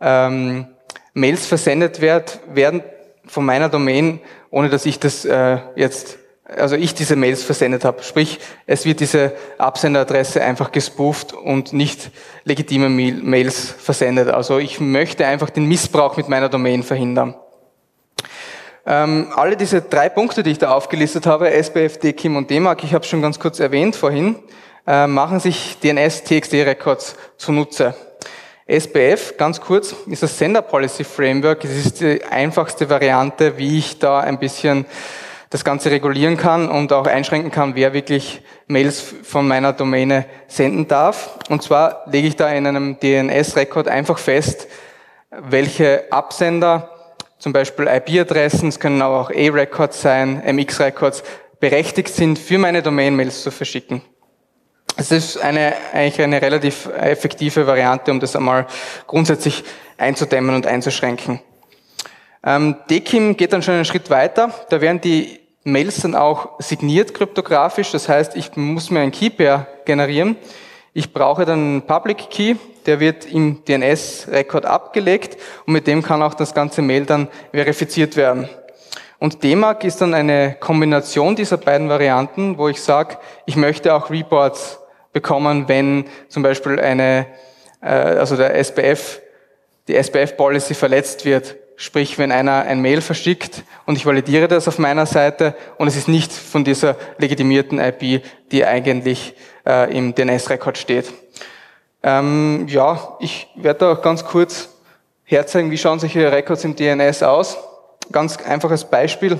[0.00, 0.66] ähm,
[1.14, 2.82] Mails versendet werd, werden
[3.26, 8.02] von meiner Domain, ohne dass ich das äh, jetzt also ich diese Mails versendet habe.
[8.02, 12.10] Sprich, es wird diese Absenderadresse einfach gespooft und nicht
[12.44, 14.28] legitime Mails versendet.
[14.28, 17.36] Also ich möchte einfach den Missbrauch mit meiner Domain verhindern.
[18.84, 22.94] Ähm, alle diese drei Punkte, die ich da aufgelistet habe, SBF, DKIM und DMARC, ich
[22.94, 24.36] habe schon ganz kurz erwähnt vorhin,
[24.86, 27.94] äh, machen sich DNS TXT Records zunutze.
[28.66, 31.64] SBF, ganz kurz, ist das Sender Policy Framework.
[31.64, 34.86] Es ist die einfachste Variante, wie ich da ein bisschen
[35.50, 40.88] das Ganze regulieren kann und auch einschränken kann, wer wirklich Mails von meiner Domäne senden
[40.88, 41.38] darf.
[41.50, 44.66] Und zwar lege ich da in einem DNS-Rekord einfach fest,
[45.30, 46.91] welche Absender,
[47.42, 51.24] zum Beispiel IP-Adressen, es können auch A-Records sein, MX-Records,
[51.58, 54.00] berechtigt sind, für meine Domain-Mails zu verschicken.
[54.96, 58.68] Es ist eine, eigentlich eine relativ effektive Variante, um das einmal
[59.08, 59.64] grundsätzlich
[59.98, 61.40] einzudämmen und einzuschränken.
[62.44, 64.54] Ähm, DKIM geht dann schon einen Schritt weiter.
[64.70, 67.90] Da werden die Mails dann auch signiert kryptografisch.
[67.90, 70.36] Das heißt, ich muss mir ein Key-Pair generieren.
[70.92, 72.54] Ich brauche dann einen Public Key,
[72.86, 78.16] der wird im DNS-Record abgelegt und mit dem kann auch das ganze Mail dann verifiziert
[78.16, 78.48] werden.
[79.18, 84.10] Und DMARC ist dann eine Kombination dieser beiden Varianten, wo ich sage, ich möchte auch
[84.10, 84.80] Reports
[85.12, 87.26] bekommen, wenn zum Beispiel eine,
[87.80, 89.20] äh, also der SPF,
[89.88, 94.78] die SPF-Policy verletzt wird Sprich, wenn einer ein Mail verschickt und ich validiere das auf
[94.78, 99.34] meiner Seite und es ist nicht von dieser legitimierten IP, die eigentlich
[99.66, 101.12] äh, im DNS-Rekord steht.
[102.02, 104.68] Ähm, ja, ich werde da auch ganz kurz
[105.24, 107.58] herzeigen, wie schauen solche Records im DNS aus.
[108.10, 109.38] Ganz einfaches Beispiel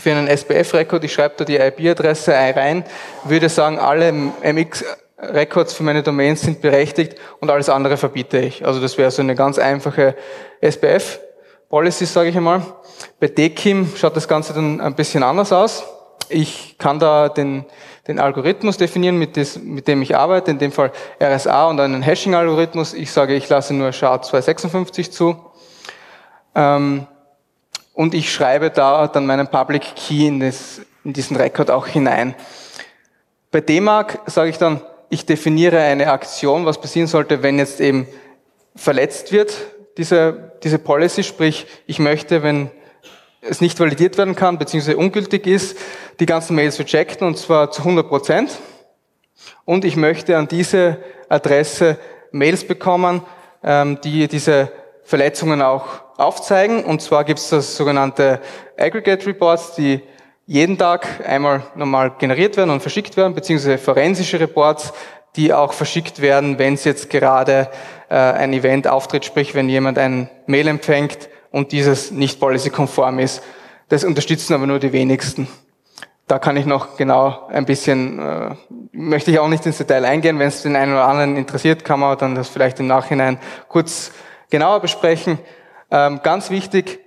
[0.00, 1.04] für einen SPF-Rekord.
[1.04, 2.84] Ich schreibe da die IP-Adresse rein,
[3.24, 4.84] würde sagen, alle MX
[5.20, 8.64] Records für meine Domains sind berechtigt und alles andere verbiete ich.
[8.64, 10.14] Also das wäre so eine ganz einfache
[10.60, 11.18] SPF
[11.68, 12.62] Policies, sage ich einmal.
[13.20, 15.84] Bei DKIM schaut das Ganze dann ein bisschen anders aus.
[16.28, 17.64] Ich kann da den,
[18.06, 22.02] den Algorithmus definieren, mit, des, mit dem ich arbeite, in dem Fall RSA und einen
[22.02, 22.94] Hashing-Algorithmus.
[22.94, 25.36] Ich sage, ich lasse nur SHA-256 zu.
[26.54, 27.06] Ähm,
[27.94, 32.34] und ich schreibe da dann meinen Public Key in, das, in diesen Record auch hinein.
[33.50, 38.06] Bei DMARC sage ich dann, ich definiere eine Aktion, was passieren sollte, wenn jetzt eben
[38.76, 39.52] verletzt wird,
[39.96, 42.70] diese, diese Policy, sprich, ich möchte, wenn
[43.40, 45.78] es nicht validiert werden kann, beziehungsweise ungültig ist,
[46.20, 48.50] die ganzen Mails rejecten, und zwar zu 100 Prozent.
[49.64, 50.98] Und ich möchte an diese
[51.28, 51.98] Adresse
[52.32, 53.22] Mails bekommen,
[53.62, 54.72] ähm, die diese
[55.04, 56.84] Verletzungen auch aufzeigen.
[56.84, 58.40] Und zwar gibt es das sogenannte
[58.76, 60.02] Aggregate Reports, die
[60.46, 64.92] jeden Tag einmal normal generiert werden und verschickt werden, beziehungsweise forensische Reports,
[65.36, 67.68] die auch verschickt werden, wenn es jetzt gerade
[68.08, 73.42] äh, ein Event auftritt, sprich wenn jemand ein Mail empfängt und dieses nicht policy-konform ist.
[73.88, 75.48] Das unterstützen aber nur die wenigsten.
[76.26, 78.54] Da kann ich noch genau ein bisschen, äh,
[78.92, 80.38] möchte ich auch nicht ins Detail eingehen.
[80.38, 84.12] Wenn es den einen oder anderen interessiert, kann man dann das vielleicht im Nachhinein kurz
[84.50, 85.38] genauer besprechen.
[85.90, 87.00] Ähm, ganz wichtig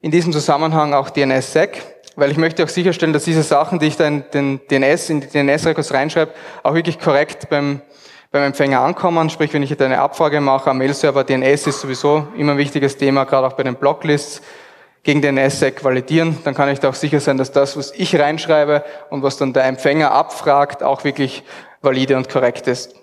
[0.00, 1.80] in diesem Zusammenhang auch DNS-Sec,
[2.16, 5.28] weil ich möchte auch sicherstellen, dass diese Sachen, die ich dann den DNS in die
[5.28, 6.32] DNS-Records reinschreibe,
[6.64, 7.82] auch wirklich korrekt beim,
[8.30, 9.30] beim Empfänger ankommen.
[9.30, 12.96] Sprich, wenn ich jetzt eine Abfrage mache am Mail-Server, DNS ist sowieso immer ein wichtiges
[12.96, 14.42] Thema, gerade auch bei den Blocklists
[15.02, 18.82] gegen DNS-Sec validieren, dann kann ich da auch sicher sein, dass das, was ich reinschreibe
[19.08, 21.44] und was dann der Empfänger abfragt, auch wirklich
[21.80, 22.96] valide und korrekt ist.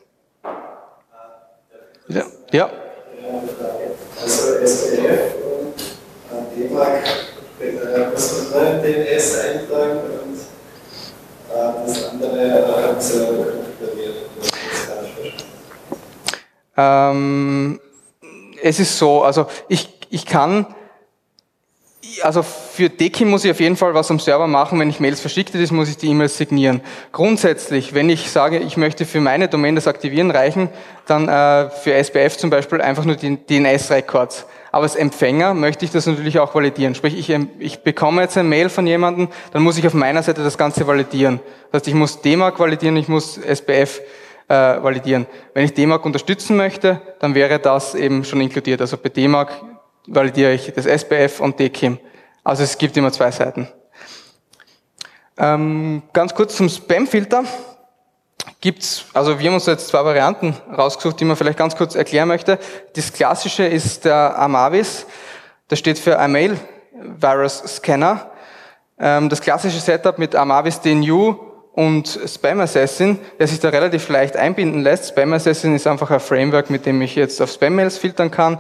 [2.09, 2.23] Ja.
[2.51, 2.69] ja.
[4.21, 5.35] Also SPF
[6.29, 7.03] und D-Mark
[8.11, 14.15] muss man DNS eintragen und das andere haben sie konfiguriert.
[16.75, 17.79] Ähm,
[18.61, 20.67] es ist so, also ich, ich kann
[22.21, 24.79] also für Deki muss ich auf jeden Fall was am Server machen.
[24.79, 26.81] Wenn ich Mails verschicke, das muss ich die E-Mails signieren.
[27.11, 30.69] Grundsätzlich, wenn ich sage, ich möchte für meine Domain das aktivieren, reichen
[31.05, 34.45] dann äh, für SPF zum Beispiel einfach nur die DNS-Records.
[34.71, 36.95] Aber als Empfänger möchte ich das natürlich auch validieren.
[36.95, 40.43] Sprich, ich, ich bekomme jetzt ein Mail von jemandem, dann muss ich auf meiner Seite
[40.43, 41.39] das Ganze validieren.
[41.71, 44.01] Das heißt, ich muss DMARC validieren, ich muss SPF
[44.47, 45.27] äh, validieren.
[45.53, 48.81] Wenn ich DMARC unterstützen möchte, dann wäre das eben schon inkludiert.
[48.81, 49.51] Also bei DMARC
[50.07, 51.99] validiere ich das SPF und DKIM.
[52.43, 53.67] Also es gibt immer zwei Seiten.
[55.37, 57.43] Ähm, ganz kurz zum Spam-Filter.
[58.61, 62.27] Gibt's, also wir haben uns jetzt zwei Varianten rausgesucht, die man vielleicht ganz kurz erklären
[62.27, 62.59] möchte.
[62.95, 65.05] Das klassische ist der Amavis.
[65.67, 66.57] Das steht für Email
[66.93, 68.31] Virus Scanner.
[68.99, 74.37] Ähm, das klassische Setup mit Amavis DNU und Spam Assassin, der sich da relativ leicht
[74.37, 75.09] einbinden lässt.
[75.09, 78.59] Spam Assassin ist einfach ein Framework, mit dem ich jetzt auf Spam-Mails filtern kann.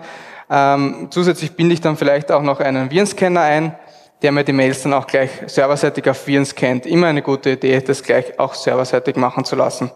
[0.49, 3.75] Ähm, zusätzlich binde ich dann vielleicht auch noch einen Virenscanner ein,
[4.23, 6.85] der mir die Mails dann auch gleich serverseitig auf Viren scannt.
[6.85, 9.91] Immer eine gute Idee, das gleich auch serverseitig machen zu lassen.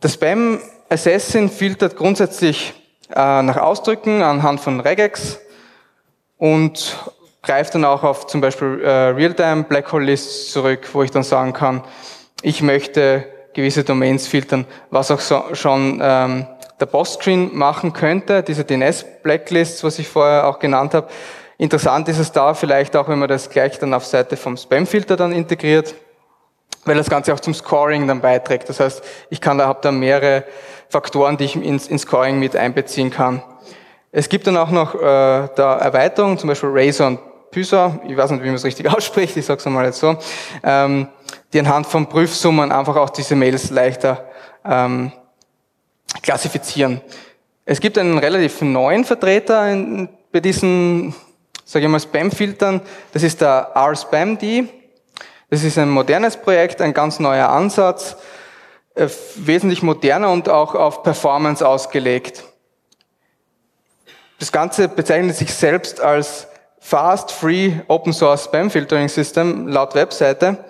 [0.00, 2.74] Das Spam Assassin filtert grundsätzlich
[3.10, 5.40] äh, nach Ausdrücken anhand von Regex
[6.36, 6.96] und
[7.42, 11.52] greift dann auch auf zum Beispiel äh, Realtime Blackhole Lists zurück, wo ich dann sagen
[11.52, 11.82] kann,
[12.42, 16.46] ich möchte gewisse Domains filtern, was auch so, schon ähm,
[16.78, 21.08] der Boss-Screen machen könnte, diese DNS-Blacklists, was ich vorher auch genannt habe.
[21.58, 25.16] Interessant ist es da vielleicht auch, wenn man das gleich dann auf Seite vom Spam-Filter
[25.16, 25.94] dann integriert,
[26.86, 28.68] weil das Ganze auch zum Scoring dann beiträgt.
[28.68, 30.44] Das heißt, ich kann da, habe da mehrere
[30.88, 33.42] Faktoren, die ich ins, ins Scoring mit einbeziehen kann.
[34.10, 34.98] Es gibt dann auch noch äh,
[35.54, 37.20] da Erweiterungen, zum Beispiel Razor und
[37.50, 40.16] Pysa, ich weiß nicht, wie man es richtig ausspricht, ich sage es mal jetzt so,
[40.62, 41.08] ähm,
[41.52, 44.28] die anhand von Prüfsummen einfach auch diese Mails leichter
[44.64, 45.12] ähm,
[46.22, 47.00] klassifizieren.
[47.64, 51.14] Es gibt einen relativ neuen Vertreter in, bei diesen,
[51.64, 52.80] sage ich mal, Spam-Filtern.
[53.12, 54.68] Das ist der RSpamD.
[55.50, 58.16] Das ist ein modernes Projekt, ein ganz neuer Ansatz,
[58.94, 62.44] äh, wesentlich moderner und auch auf Performance ausgelegt.
[64.38, 66.46] Das Ganze bezeichnet sich selbst als
[66.80, 70.64] Fast Free Open Source Spam Filtering System laut Webseite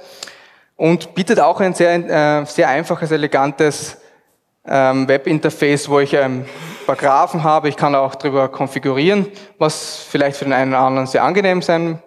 [0.77, 3.97] und bietet auch ein sehr, äh, sehr einfaches, elegantes
[4.67, 6.45] ähm, Webinterface, wo ich ein
[6.85, 7.69] paar Graphen habe.
[7.69, 9.27] Ich kann auch darüber konfigurieren,
[9.59, 12.03] was vielleicht für den einen oder anderen sehr angenehm sein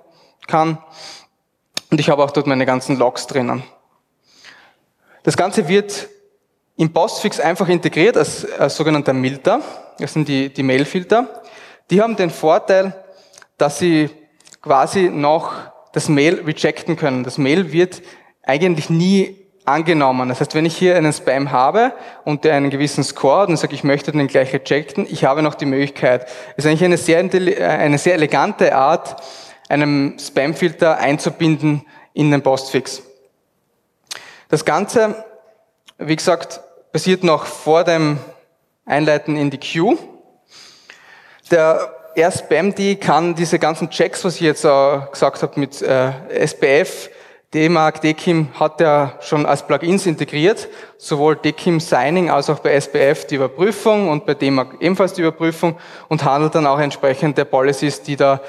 [0.48, 0.78] kann.
[1.90, 3.64] Und ich habe auch dort meine ganzen Logs drinnen.
[5.24, 6.10] Das Ganze wird
[6.76, 9.62] im Postfix einfach integriert als, als sogenannter Milter.
[10.00, 11.44] Das sind die, die Mailfilter.
[11.90, 13.03] Die haben den Vorteil,
[13.58, 14.10] dass sie
[14.62, 15.54] quasi noch
[15.94, 17.24] das Mail rejecten können.
[17.24, 18.02] Das Mail wird
[18.42, 20.30] eigentlich nie angenommen.
[20.30, 21.94] Das heißt, wenn ich hier einen Spam habe
[22.26, 25.56] und der einen gewissen Score und sage, ich möchte den gleich rejecten, ich habe noch
[25.56, 26.24] die Möglichkeit.
[26.56, 29.22] Das ist eigentlich eine sehr, äh, eine sehr elegante Art,
[29.70, 33.04] einen Spamfilter einzubinden in den Postfix.
[34.50, 35.24] Das Ganze,
[35.98, 38.20] wie gesagt, passiert noch vor dem
[38.86, 39.98] Einleiten in die Queue.
[41.50, 46.12] Der RSpamD kann diese ganzen Checks, was ich jetzt äh, gesagt habe mit äh,
[46.46, 47.10] SPF,
[47.54, 53.28] DMARC, DKIM hat er schon als Plugins integriert, sowohl DKIM Signing als auch bei SPF
[53.28, 55.78] die Überprüfung und bei DMARC ebenfalls die Überprüfung
[56.10, 58.42] und handelt dann auch entsprechend der Policies, die da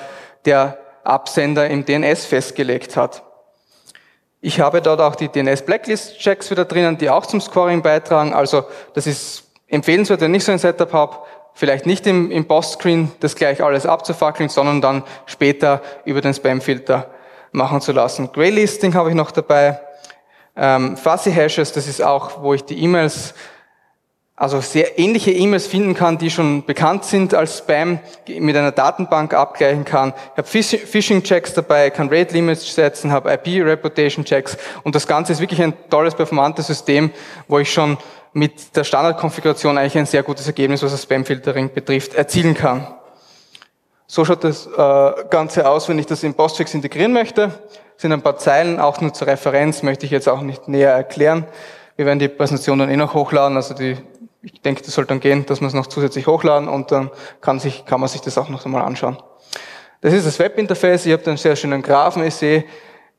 [0.47, 3.23] der Absender im DNS festgelegt hat.
[4.41, 8.33] Ich habe dort auch die DNS-Blacklist-Checks wieder drinnen, die auch zum Scoring beitragen.
[8.33, 11.19] Also das ist empfehlenswert, wenn ich so ein Setup habe,
[11.55, 17.11] vielleicht nicht im, im Post-Screen das gleich alles abzufackeln, sondern dann später über den Spam-Filter
[17.53, 18.31] machen zu lassen.
[18.33, 19.81] Graylisting habe ich noch dabei.
[20.57, 23.35] Ähm, Fuzzy Hashes, das ist auch, wo ich die E-Mails,
[24.37, 29.33] also sehr ähnliche E-Mails finden kann, die schon bekannt sind als Spam, mit einer Datenbank
[29.33, 30.13] abgleichen kann.
[30.33, 35.75] Ich habe Phishing-Checks dabei, kann Rate-Limits setzen, habe IP-Reputation-Checks und das Ganze ist wirklich ein
[35.89, 37.11] tolles, performantes System,
[37.47, 37.97] wo ich schon
[38.33, 42.89] mit der Standardkonfiguration eigentlich ein sehr gutes Ergebnis, was das Spam-Filtering betrifft, erzielen kann.
[44.09, 47.47] So schaut das äh, Ganze aus, wenn ich das in Postfix integrieren möchte.
[47.95, 50.91] Das sind ein paar Zeilen, auch nur zur Referenz, möchte ich jetzt auch nicht näher
[50.91, 51.47] erklären.
[51.97, 53.97] Wir werden die Präsentation dann eh noch hochladen, also die,
[54.45, 57.59] ich denke, das soll dann gehen, dass wir es noch zusätzlich hochladen und dann kann,
[57.59, 59.17] sich, kann man sich das auch noch einmal anschauen.
[60.01, 62.65] Das ist das Webinterface, ihr habt einen sehr schönen Graphen, ich sehe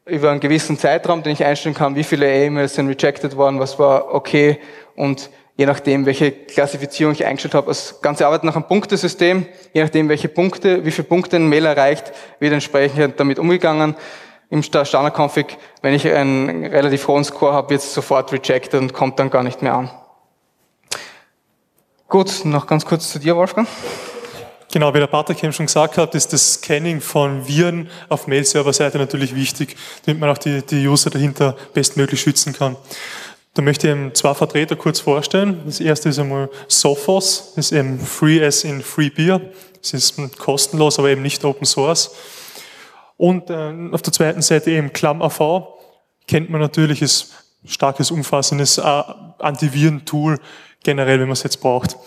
[0.06, 3.80] über einen gewissen Zeitraum, den ich einstellen kann, wie viele E-Mails sind rejected worden, was
[3.80, 4.60] war okay
[4.96, 7.68] und je nachdem, welche Klassifizierung ich eingestellt habe.
[7.68, 9.46] Das Ganze arbeitet nach einem Punktesystem.
[9.74, 13.96] Je nachdem, welche Punkte, wie viele Punkte ein Mail erreicht, wird entsprechend damit umgegangen.
[14.50, 19.18] Im Standard-Config, wenn ich einen relativ hohen Score habe, wird es sofort rejected und kommt
[19.18, 19.90] dann gar nicht mehr an.
[22.08, 23.68] Gut, noch ganz kurz zu dir, Wolfgang.
[24.72, 29.00] Genau, wie der Patrick eben schon gesagt hat, ist das Scanning von Viren auf Mail-Server-Seite
[29.00, 29.76] natürlich wichtig,
[30.06, 32.76] damit man auch die, die User dahinter bestmöglich schützen kann.
[33.56, 35.62] Da möchte ich eben zwei Vertreter kurz vorstellen.
[35.66, 39.42] Das erste ist einmal Sophos, das ist eben Free as in Free Beer.
[39.82, 42.14] Das ist kostenlos, aber eben nicht Open Source.
[43.18, 45.70] Und äh, auf der zweiten Seite eben ClamAV.
[46.28, 47.34] Kennt man natürlich, ist
[47.66, 48.82] starkes, umfassendes äh,
[49.40, 50.38] Antiviren-Tool
[50.86, 51.98] generell, wenn man es jetzt braucht.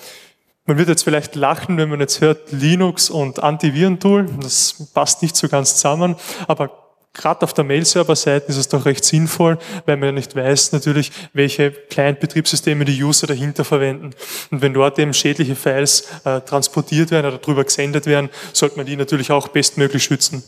[0.64, 4.26] Man wird jetzt vielleicht lachen, wenn man jetzt hört Linux und Antiviren-Tool.
[4.40, 6.16] Das passt nicht so ganz zusammen,
[6.46, 6.70] aber
[7.14, 11.10] gerade auf der Mail-Server-Seite ist es doch recht sinnvoll, weil man ja nicht weiß natürlich,
[11.32, 14.10] welche Client-Betriebssysteme die User dahinter verwenden.
[14.50, 18.86] Und wenn dort eben schädliche Files äh, transportiert werden oder darüber gesendet werden, sollte man
[18.86, 20.44] die natürlich auch bestmöglich schützen.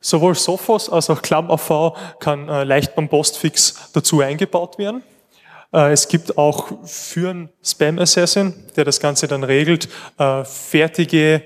[0.00, 5.02] Sowohl Sophos als auch ClamAV kann äh, leicht beim Postfix dazu eingebaut werden.
[5.72, 11.42] Äh, es gibt auch für einen Spam Assassin, der das Ganze dann regelt, äh, fertige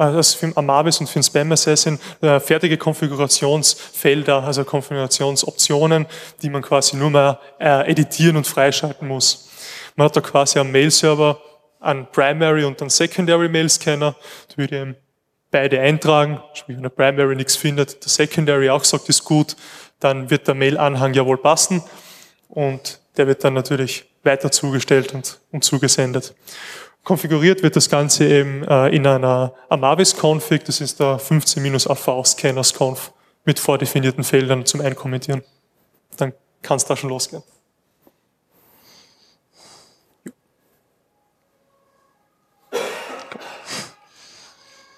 [0.00, 6.06] also für Amavis und für den Spam Assassin äh, fertige Konfigurationsfelder, also Konfigurationsoptionen,
[6.40, 9.50] die man quasi nur mal äh, editieren und freischalten muss.
[9.96, 11.38] Man hat da quasi am Mail-Server
[11.80, 14.16] einen Primary und einen Secondary Mail Scanner.
[14.48, 14.96] Da würde ich
[15.50, 16.40] beide eintragen.
[16.66, 19.54] Wenn der Primary nichts findet, der Secondary auch sagt, ist gut,
[19.98, 21.82] dann wird der Mail-Anhang ja wohl passen
[22.48, 26.34] und der wird dann natürlich weiter zugestellt und, und zugesendet.
[27.04, 33.12] Konfiguriert wird das Ganze eben äh, in einer Amavis-Config, das ist der 15-AV-Scanners-Conf
[33.44, 35.42] mit vordefinierten Feldern zum Einkommentieren.
[36.16, 37.42] Dann kann es da schon losgehen.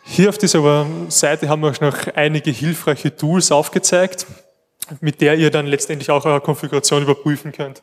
[0.05, 4.27] Hier auf dieser Seite haben wir euch noch einige hilfreiche Tools aufgezeigt,
[5.01, 7.83] mit der ihr dann letztendlich auch eure Konfiguration überprüfen könnt.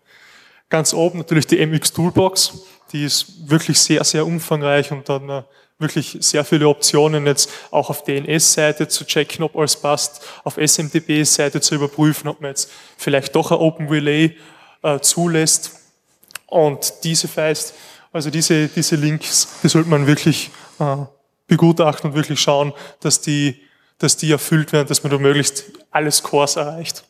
[0.70, 2.61] Ganz oben natürlich die MX Toolbox.
[2.91, 5.43] Die ist wirklich sehr, sehr umfangreich und dann äh,
[5.80, 11.61] wirklich sehr viele Optionen jetzt auch auf DNS-Seite zu checken, ob alles passt, auf SMTP-Seite
[11.61, 14.36] zu überprüfen, ob man jetzt vielleicht doch ein Open Relay
[14.84, 15.80] äh, zulässt.
[16.47, 17.74] Und diese Files,
[18.11, 20.97] also diese, diese Links, die sollte man wirklich äh,
[21.47, 23.61] begutachten und wirklich schauen, dass die,
[23.97, 27.03] dass die erfüllt werden, dass man da möglichst alle Scores erreicht.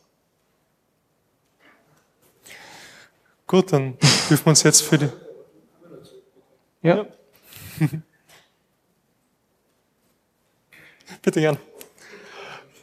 [3.50, 3.98] Gut, dann
[4.28, 5.08] dürfen wir uns jetzt für die.
[6.82, 7.04] Ja.
[11.22, 11.58] Bitte gern.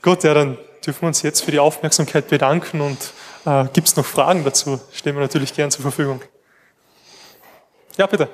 [0.02, 3.14] Gut, ja, dann dürfen wir uns jetzt für die Aufmerksamkeit bedanken und
[3.46, 4.78] äh, gibt es noch Fragen dazu?
[4.92, 6.22] Stehen wir natürlich gern zur Verfügung.
[7.96, 8.28] Ja, bitte.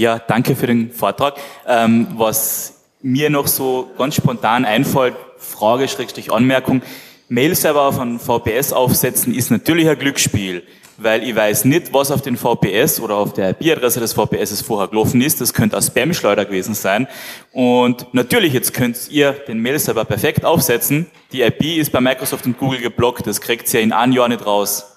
[0.00, 1.34] Ja, danke für den Vortrag.
[1.66, 6.80] Ähm, was mir noch so ganz spontan einfällt, Frage, Schrägstrich Anmerkung,
[7.28, 10.62] Mail-Server von VPS aufsetzen ist natürlich ein Glücksspiel.
[10.96, 14.88] weil ich weiß nicht, was auf den VPS oder auf der IP-Adresse des VPS vorher
[14.88, 15.40] gelaufen ist.
[15.40, 17.06] Das könnte ein Spam-Schleuder gewesen sein.
[17.52, 21.06] Und natürlich, jetzt könnt ihr den Mail-Server perfekt aufsetzen.
[21.32, 23.26] Die IP ist bei Microsoft und Google geblockt.
[23.26, 24.89] Das kriegt ihr in einem Jahr nicht raus.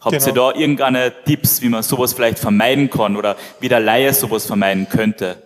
[0.00, 0.26] Habt genau.
[0.26, 4.46] ihr da irgendeine Tipps, wie man sowas vielleicht vermeiden kann oder wie der Laie sowas
[4.46, 5.42] vermeiden könnte?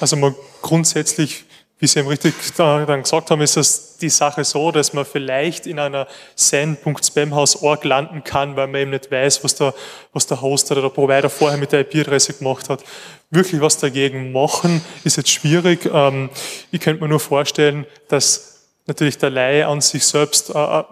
[0.00, 1.44] Also mal grundsätzlich
[1.84, 5.66] wie Sie eben richtig dann gesagt haben, ist das die Sache so, dass man vielleicht
[5.66, 6.06] in einer
[6.36, 9.74] sen.spamhaus.org landen kann, weil man eben nicht weiß, was der,
[10.12, 12.82] was der Host oder der Provider vorher mit der IP-Adresse gemacht hat.
[13.30, 15.90] Wirklich was dagegen machen, ist jetzt schwierig.
[15.92, 16.30] Ähm,
[16.70, 20.84] ich könnte mir nur vorstellen, dass natürlich der Laie an sich selbst äh, äh,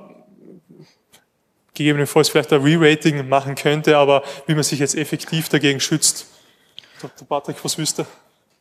[1.82, 6.26] gegebenenfalls vielleicht ein Re-Rating machen könnte, aber wie man sich jetzt effektiv dagegen schützt.
[7.00, 7.26] Dr.
[7.26, 8.06] Patrick, was wüsste?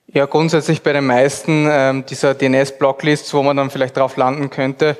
[0.07, 4.97] Ja, grundsätzlich bei den meisten ähm, dieser DNS-Blocklists, wo man dann vielleicht drauf landen könnte,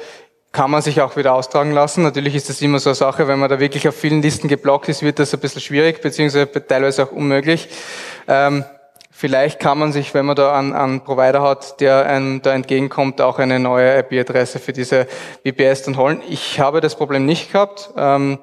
[0.51, 2.03] kann man sich auch wieder austragen lassen.
[2.03, 4.89] Natürlich ist das immer so eine Sache, wenn man da wirklich auf vielen Listen geblockt
[4.89, 7.69] ist, wird das ein bisschen schwierig, beziehungsweise teilweise auch unmöglich.
[8.27, 8.63] Ähm,
[9.21, 13.21] vielleicht kann man sich, wenn man da einen, einen Provider hat, der einem da entgegenkommt,
[13.21, 15.05] auch eine neue IP-Adresse für diese
[15.45, 16.23] VPS dann holen.
[16.27, 18.39] Ich habe das Problem nicht gehabt ähm,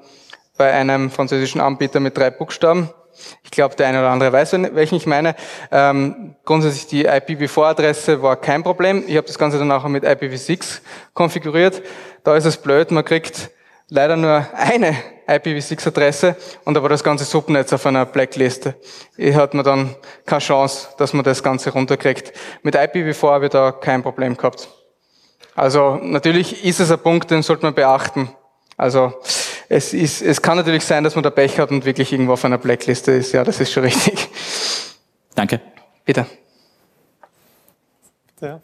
[0.56, 2.90] bei einem französischen Anbieter mit drei Buchstaben.
[3.42, 5.34] Ich glaube, der eine oder andere weiß, welchen ich meine.
[5.72, 9.02] Ähm, grundsätzlich die IPv4-Adresse war kein Problem.
[9.08, 10.78] Ich habe das Ganze dann auch mit IPv6
[11.12, 11.82] konfiguriert.
[12.22, 13.50] Da ist es blöd, man kriegt
[13.88, 14.94] leider nur eine
[15.28, 18.74] IPv6-Adresse und da war das ganze Subnetz auf einer Blackliste.
[19.16, 22.32] Ich hat man dann keine Chance, dass man das Ganze runterkriegt.
[22.62, 24.68] Mit IPv4 habe ich da kein Problem gehabt.
[25.54, 28.30] Also natürlich ist es ein Punkt, den sollte man beachten.
[28.76, 29.12] Also
[29.68, 32.44] es, ist, es kann natürlich sein, dass man da Pech hat und wirklich irgendwo auf
[32.44, 33.32] einer Blackliste ist.
[33.32, 34.28] Ja, das ist schon richtig.
[35.34, 35.60] Danke.
[36.04, 36.26] Bitte.
[38.40, 38.60] Ja.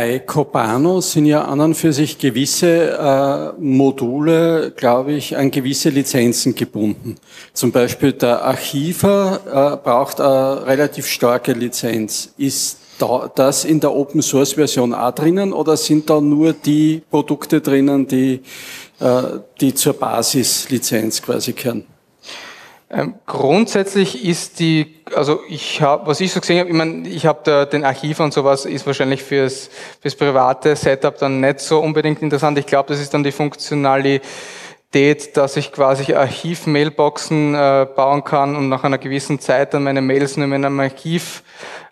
[0.00, 5.90] Bei Copano sind ja an und für sich gewisse äh, Module, glaube ich, an gewisse
[5.90, 7.16] Lizenzen gebunden.
[7.52, 12.32] Zum Beispiel der Archiver äh, braucht eine relativ starke Lizenz.
[12.38, 17.02] Ist da, das in der Open Source Version auch drinnen oder sind da nur die
[17.10, 18.40] Produkte drinnen, die,
[19.00, 19.22] äh,
[19.60, 21.84] die zur Basislizenz quasi gehören?
[22.92, 27.24] Ähm, grundsätzlich ist die, also ich habe, was ich so gesehen habe, ich meine, ich
[27.24, 29.70] habe da den Archiv und sowas ist wahrscheinlich fürs,
[30.00, 32.58] fürs private Setup dann nicht so unbedingt interessant.
[32.58, 34.26] Ich glaube, das ist dann die Funktionalität,
[34.92, 40.36] dass ich quasi Archiv-Mailboxen äh, bauen kann und nach einer gewissen Zeit dann meine Mails
[40.36, 41.44] nur in einem Archiv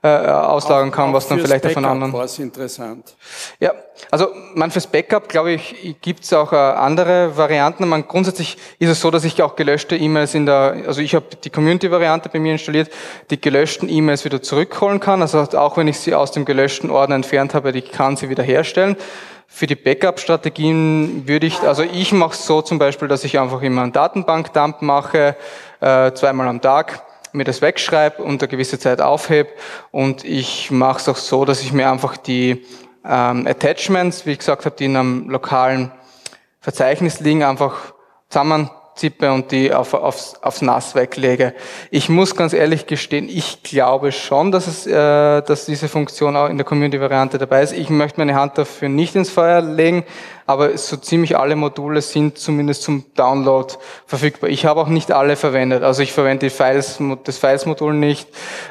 [0.03, 2.13] äh, auslagern kann, auch, was dann vielleicht von anderen.
[2.13, 3.15] War interessant.
[3.61, 3.73] Ja,
[4.11, 7.89] also man fürs Backup, glaube ich, gibt es auch äh, andere Varianten.
[7.89, 11.27] Man grundsätzlich ist es so, dass ich auch gelöschte E-Mails in der, also ich habe
[11.43, 12.91] die Community-Variante bei mir installiert,
[13.31, 15.23] die gelöschten E-Mails wieder zurückholen kann.
[15.23, 18.43] Also auch wenn ich sie aus dem gelöschten Ordner entfernt habe, ich kann sie wieder
[18.43, 18.97] herstellen.
[19.51, 23.63] Für die Backup-Strategien würde ich, also ich mache es so zum Beispiel, dass ich einfach
[23.63, 25.37] immer einen Datenbank-Dump mache,
[25.81, 29.49] äh, zweimal am Tag mir das wegschreibe und eine gewisse Zeit aufhebe.
[29.91, 32.65] Und ich mache es auch so, dass ich mir einfach die
[33.05, 35.93] ähm, Attachments, wie ich gesagt habe, die in einem lokalen
[36.61, 37.95] Verzeichnis liegen, einfach
[38.29, 41.55] zusammen zippe und die auf, aufs, aufs Nass weglege.
[41.91, 46.49] Ich muss ganz ehrlich gestehen, ich glaube schon, dass, es, äh, dass diese Funktion auch
[46.49, 47.73] in der Community-Variante dabei ist.
[47.73, 50.05] Ich möchte meine Hand dafür nicht ins Feuer legen,
[50.49, 53.75] aber so ziemlich alle Module sind zumindest zum Download
[54.07, 54.49] verfügbar.
[54.49, 55.83] Ich habe auch nicht alle verwendet.
[55.83, 58.29] Also ich verwende die Files, das Files-Modul nicht,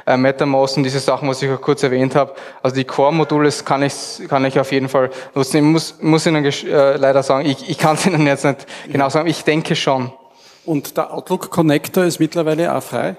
[0.07, 2.33] äh, MetaMost und diese Sachen, was ich auch kurz erwähnt habe.
[2.63, 3.93] Also die Core-Module kann ich,
[4.27, 5.57] kann ich auf jeden Fall nutzen.
[5.57, 9.09] Ich muss, muss Ihnen äh, leider sagen, ich, ich kann es Ihnen jetzt nicht genau
[9.09, 10.11] sagen, ich denke schon.
[10.67, 13.15] Und der Outlook Connector ist mittlerweile auch frei?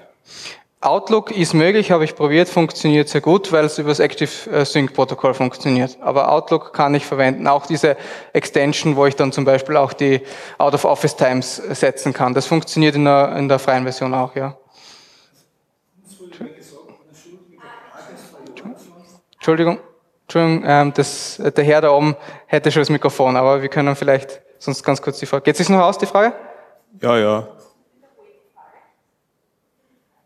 [0.81, 4.63] Outlook ist möglich, habe ich probiert, funktioniert sehr gut, weil es über das Active äh,
[4.65, 5.97] Sync Protokoll funktioniert.
[5.99, 7.47] Aber Outlook kann ich verwenden.
[7.47, 7.97] Auch diese
[8.33, 10.21] Extension, wo ich dann zum Beispiel auch die
[10.59, 12.35] Out of Office Times setzen kann.
[12.35, 14.55] Das funktioniert in der, in der freien Version auch, ja.
[19.33, 19.79] Entschuldigung,
[20.25, 24.39] Entschuldigung, ähm, das, der Herr da oben hätte schon das Mikrofon, aber wir können vielleicht
[24.59, 25.43] sonst ganz kurz die Frage.
[25.45, 26.35] Geht es sich noch aus, die Frage?
[27.01, 27.47] Ja, ja.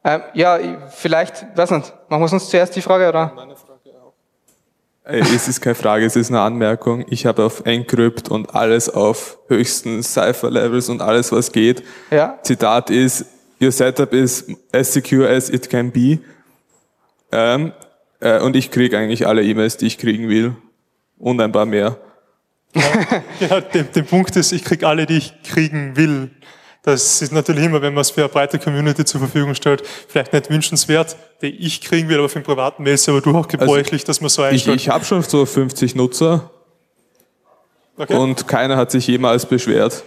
[0.05, 0.59] Ähm, ja,
[0.89, 3.32] vielleicht, weiß nicht, machen wir uns zuerst die Frage, oder?
[3.36, 4.13] Meine Frage auch.
[5.05, 7.05] Es ist keine Frage, es ist eine Anmerkung.
[7.09, 11.84] Ich habe auf Encrypt und alles auf höchsten Cipher-Levels und alles, was geht.
[12.11, 12.39] Ja.
[12.41, 13.26] Zitat ist,
[13.61, 16.19] your setup is as secure as it can be.
[17.32, 17.71] Ähm,
[18.19, 20.55] äh, und ich kriege eigentlich alle E-Mails, die ich kriegen will.
[21.17, 21.97] Und ein paar mehr.
[22.74, 22.82] Ja,
[23.39, 26.32] genau, der, der Punkt ist, ich kriege alle, die ich kriegen will.
[26.84, 30.34] Das ist natürlich immer, wenn man es für eine breite Community zur Verfügung stellt, vielleicht
[30.34, 33.47] nicht wünschenswert, die ich kriegen will, aber für den privaten Mail ist aber du auch
[33.47, 34.75] gebräuchlich, also dass man so einstellt.
[34.75, 36.51] Ich, ich habe schon so 50 Nutzer.
[37.97, 38.15] Okay.
[38.15, 40.03] Und keiner hat sich jemals beschwert.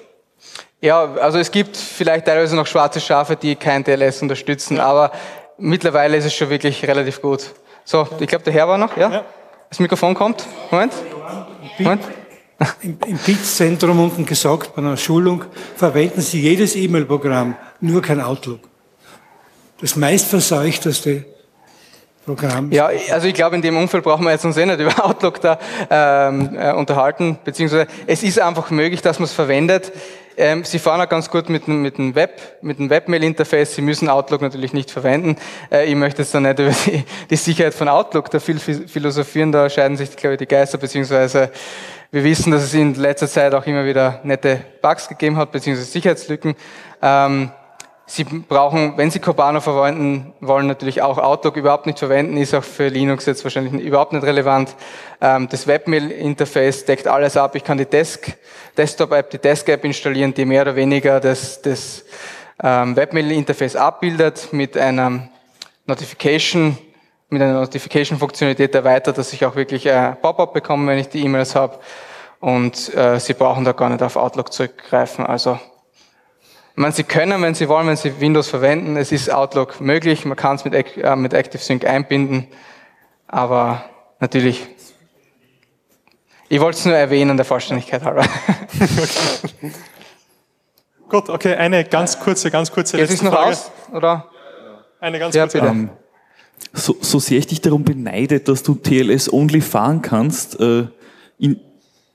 [0.82, 5.12] Ja, also es gibt vielleicht teilweise noch schwarze Schafe, die kein TLS unterstützen, aber
[5.56, 7.54] mittlerweile ist es schon wirklich relativ gut.
[7.84, 9.10] So, ich glaube, der Herr war noch, ja?
[9.10, 9.24] ja.
[9.70, 10.44] Das Mikrofon kommt.
[10.70, 10.92] Moment.
[11.78, 12.02] Moment.
[12.80, 15.44] Im, im BITS-Zentrum unten gesagt, bei einer Schulung,
[15.76, 18.60] verwenden Sie jedes E-Mail-Programm, nur kein Outlook.
[19.80, 21.26] Das meistverseuchteste
[22.24, 22.72] Programm.
[22.72, 25.40] Ja, also ich glaube, in dem Umfeld brauchen wir jetzt uns eh nicht über Outlook
[25.40, 25.58] da
[25.90, 29.92] ähm, äh, unterhalten, beziehungsweise es ist einfach möglich, dass man es verwendet.
[30.38, 33.74] Ähm, Sie fahren auch ganz gut mit, mit dem Web, mit dem Webmail-Interface.
[33.74, 35.36] Sie müssen Outlook natürlich nicht verwenden.
[35.70, 39.52] Äh, ich möchte jetzt da nicht über die, die Sicherheit von Outlook da viel philosophieren.
[39.52, 41.50] Da scheiden sich, glaube ich, die Geister, beziehungsweise
[42.10, 45.90] wir wissen, dass es in letzter Zeit auch immer wieder nette Bugs gegeben hat, beziehungsweise
[45.90, 46.54] Sicherheitslücken.
[47.02, 47.50] Ähm,
[48.08, 52.62] Sie brauchen, wenn Sie Copano verwenden wollen, natürlich auch Outlook überhaupt nicht verwenden, ist auch
[52.62, 54.76] für Linux jetzt wahrscheinlich überhaupt nicht relevant.
[55.20, 57.56] Ähm, das Webmail-Interface deckt alles ab.
[57.56, 58.32] Ich kann die Desk,
[58.76, 62.04] Desktop-App, die Desk-App installieren, die mehr oder weniger das, das
[62.62, 65.28] ähm, Webmail-Interface abbildet mit einer
[65.86, 66.78] Notification,
[67.36, 71.54] mit einer Notification-Funktionalität erweitert, dass ich auch wirklich äh, Pop-up bekomme, wenn ich die E-Mails
[71.54, 71.78] habe.
[72.40, 75.26] Und äh, Sie brauchen da gar nicht auf Outlook zurückgreifen.
[75.26, 75.58] Also
[76.72, 80.24] ich meine, Sie können, wenn Sie wollen, wenn Sie Windows verwenden, es ist Outlook möglich,
[80.24, 82.48] man kann es mit, äh, mit ActiveSync einbinden,
[83.26, 83.84] aber
[84.20, 84.66] natürlich,
[86.48, 88.24] ich wollte es nur erwähnen, der Vollständigkeit halber.
[88.72, 89.72] Okay.
[91.08, 93.50] Gut, okay, eine ganz kurze, ganz kurze letzte Jetzt ist noch Frage.
[93.50, 94.28] aus, oder?
[94.98, 95.72] Eine ganz ja, kurze Frage.
[95.72, 95.90] Ähm,
[96.72, 100.86] so, so sehr ich dich darum beneide, dass du TLS-only fahren kannst, äh,
[101.38, 101.60] in,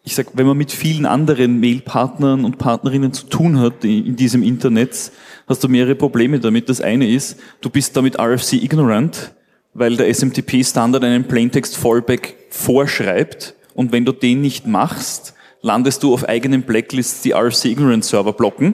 [0.04, 4.42] ich sag, wenn man mit vielen anderen Mailpartnern und Partnerinnen zu tun hat in diesem
[4.42, 5.12] Internet,
[5.48, 6.70] hast du mehrere Probleme damit.
[6.70, 9.32] Das eine ist, du bist damit RFC ignorant,
[9.74, 16.14] weil der SMTP-Standard einen Plaintext Fallback vorschreibt und wenn du den nicht machst, landest du
[16.14, 18.74] auf eigenen Blacklists, die RFC Ignorant Server blocken.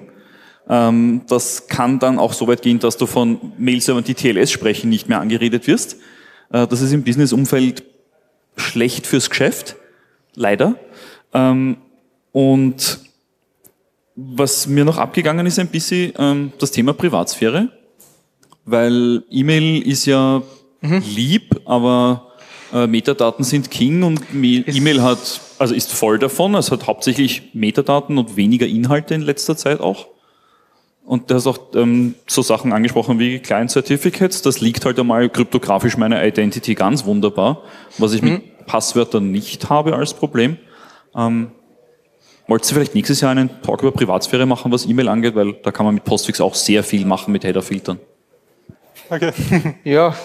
[0.69, 4.89] Ähm, das kann dann auch so weit gehen, dass du von Mail-Servern, die TLS sprechen,
[4.89, 5.97] nicht mehr angeredet wirst.
[6.51, 7.83] Äh, das ist im Business-Umfeld
[8.55, 9.75] schlecht fürs Geschäft,
[10.35, 10.75] leider.
[11.33, 11.77] Ähm,
[12.31, 12.99] und
[14.15, 17.69] was mir noch abgegangen ist ein bisschen ähm, das Thema Privatsphäre,
[18.65, 20.41] weil E-Mail ist ja
[20.81, 21.03] mhm.
[21.15, 22.33] lieb, aber
[22.73, 28.17] äh, Metadaten sind King und E-Mail hat, also ist voll davon, es hat hauptsächlich Metadaten
[28.17, 30.07] und weniger Inhalte in letzter Zeit auch.
[31.07, 34.41] Und du hast auch ähm, so Sachen angesprochen wie Client Certificates.
[34.41, 37.63] Das liegt halt einmal kryptografisch meiner Identity ganz wunderbar,
[37.97, 38.29] was ich mhm.
[38.33, 40.57] mit Passwörtern nicht habe als Problem.
[41.15, 41.51] Ähm,
[42.47, 45.71] Wolltest du vielleicht nächstes Jahr einen Talk über Privatsphäre machen, was E-Mail angeht, weil da
[45.71, 47.99] kann man mit Postfix auch sehr viel machen mit Header-Filtern.
[49.09, 49.31] Okay.
[49.83, 50.15] Ja,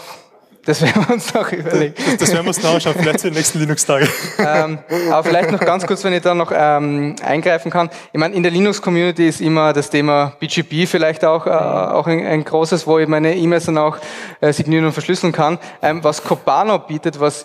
[0.64, 1.94] das werden wir uns noch überlegen.
[1.96, 4.08] Das, das werden wir uns noch anschauen, vielleicht für die nächsten Linux-Tage.
[4.38, 4.78] Ähm,
[5.10, 7.90] aber vielleicht noch ganz kurz, wenn ich da noch ähm, eingreifen kann.
[8.12, 12.24] Ich meine, in der Linux-Community ist immer das Thema BGP vielleicht auch, äh, auch ein,
[12.24, 13.98] ein, großes, wo ich meine E-Mails dann auch
[14.40, 15.58] äh, signieren und verschlüsseln kann.
[15.80, 17.44] Ähm, was Copano bietet, was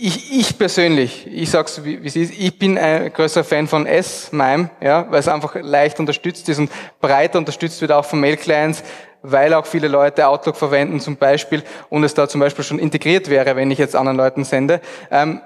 [0.00, 3.86] ich, ich persönlich, ich sag's wie, wie es ist, ich bin ein größerer Fan von
[3.86, 8.84] S-MIME, ja, weil es einfach leicht unterstützt ist und breiter unterstützt wird auch von Mail-Clients,
[9.22, 13.28] weil auch viele Leute Outlook verwenden zum Beispiel und es da zum Beispiel schon integriert
[13.28, 14.80] wäre, wenn ich jetzt anderen Leuten sende.
[15.10, 15.40] Ähm,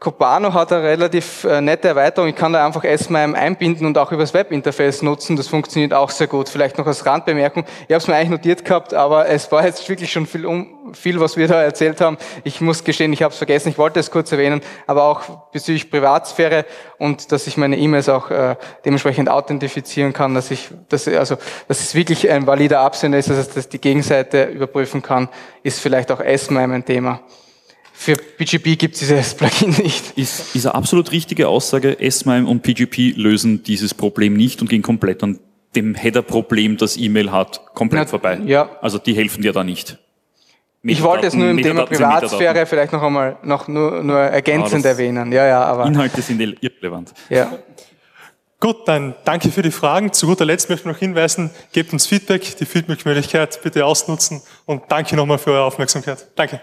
[0.00, 2.30] Copano hat eine relativ äh, nette Erweiterung.
[2.30, 5.36] Ich kann da einfach S-MIME einbinden und auch übers Webinterface nutzen.
[5.36, 6.48] Das funktioniert auch sehr gut.
[6.48, 7.66] Vielleicht noch als Randbemerkung.
[7.86, 10.94] Ich habe es mir eigentlich notiert gehabt, aber es war jetzt wirklich schon viel, um,
[10.94, 12.16] viel was wir da erzählt haben.
[12.44, 13.68] Ich muss gestehen, ich habe es vergessen.
[13.68, 15.20] Ich wollte es kurz erwähnen, aber auch
[15.52, 16.64] bezüglich Privatsphäre
[16.96, 21.36] und dass ich meine E-Mails auch äh, dementsprechend authentifizieren kann, dass ich, dass, also,
[21.68, 25.28] dass es wirklich ein valider Absender ist, dass es die Gegenseite überprüfen kann,
[25.62, 27.20] ist vielleicht auch S-MIME ein Thema.
[28.00, 30.16] Für PGP gibt es dieses Plugin nicht.
[30.16, 32.00] Ist, ist eine absolut richtige Aussage.
[32.00, 35.38] S-MIME und PGP lösen dieses Problem nicht und gehen komplett an
[35.76, 38.40] dem Header-Problem, das E-Mail hat, komplett Na, vorbei.
[38.46, 38.70] Ja.
[38.80, 39.98] Also die helfen dir da nicht.
[40.82, 44.92] Ich wollte es nur im Thema Privatsphäre vielleicht noch einmal noch nur, nur ergänzend ja,
[44.92, 45.30] erwähnen.
[45.30, 47.12] Ja, ja, aber Inhalte sind irrelevant.
[47.28, 47.52] Ja.
[48.60, 50.10] Gut, dann danke für die Fragen.
[50.14, 54.84] Zu guter Letzt möchte ich noch hinweisen, gebt uns Feedback, die Feedback-Möglichkeit bitte ausnutzen und
[54.88, 56.26] danke nochmal für eure Aufmerksamkeit.
[56.34, 56.62] Danke.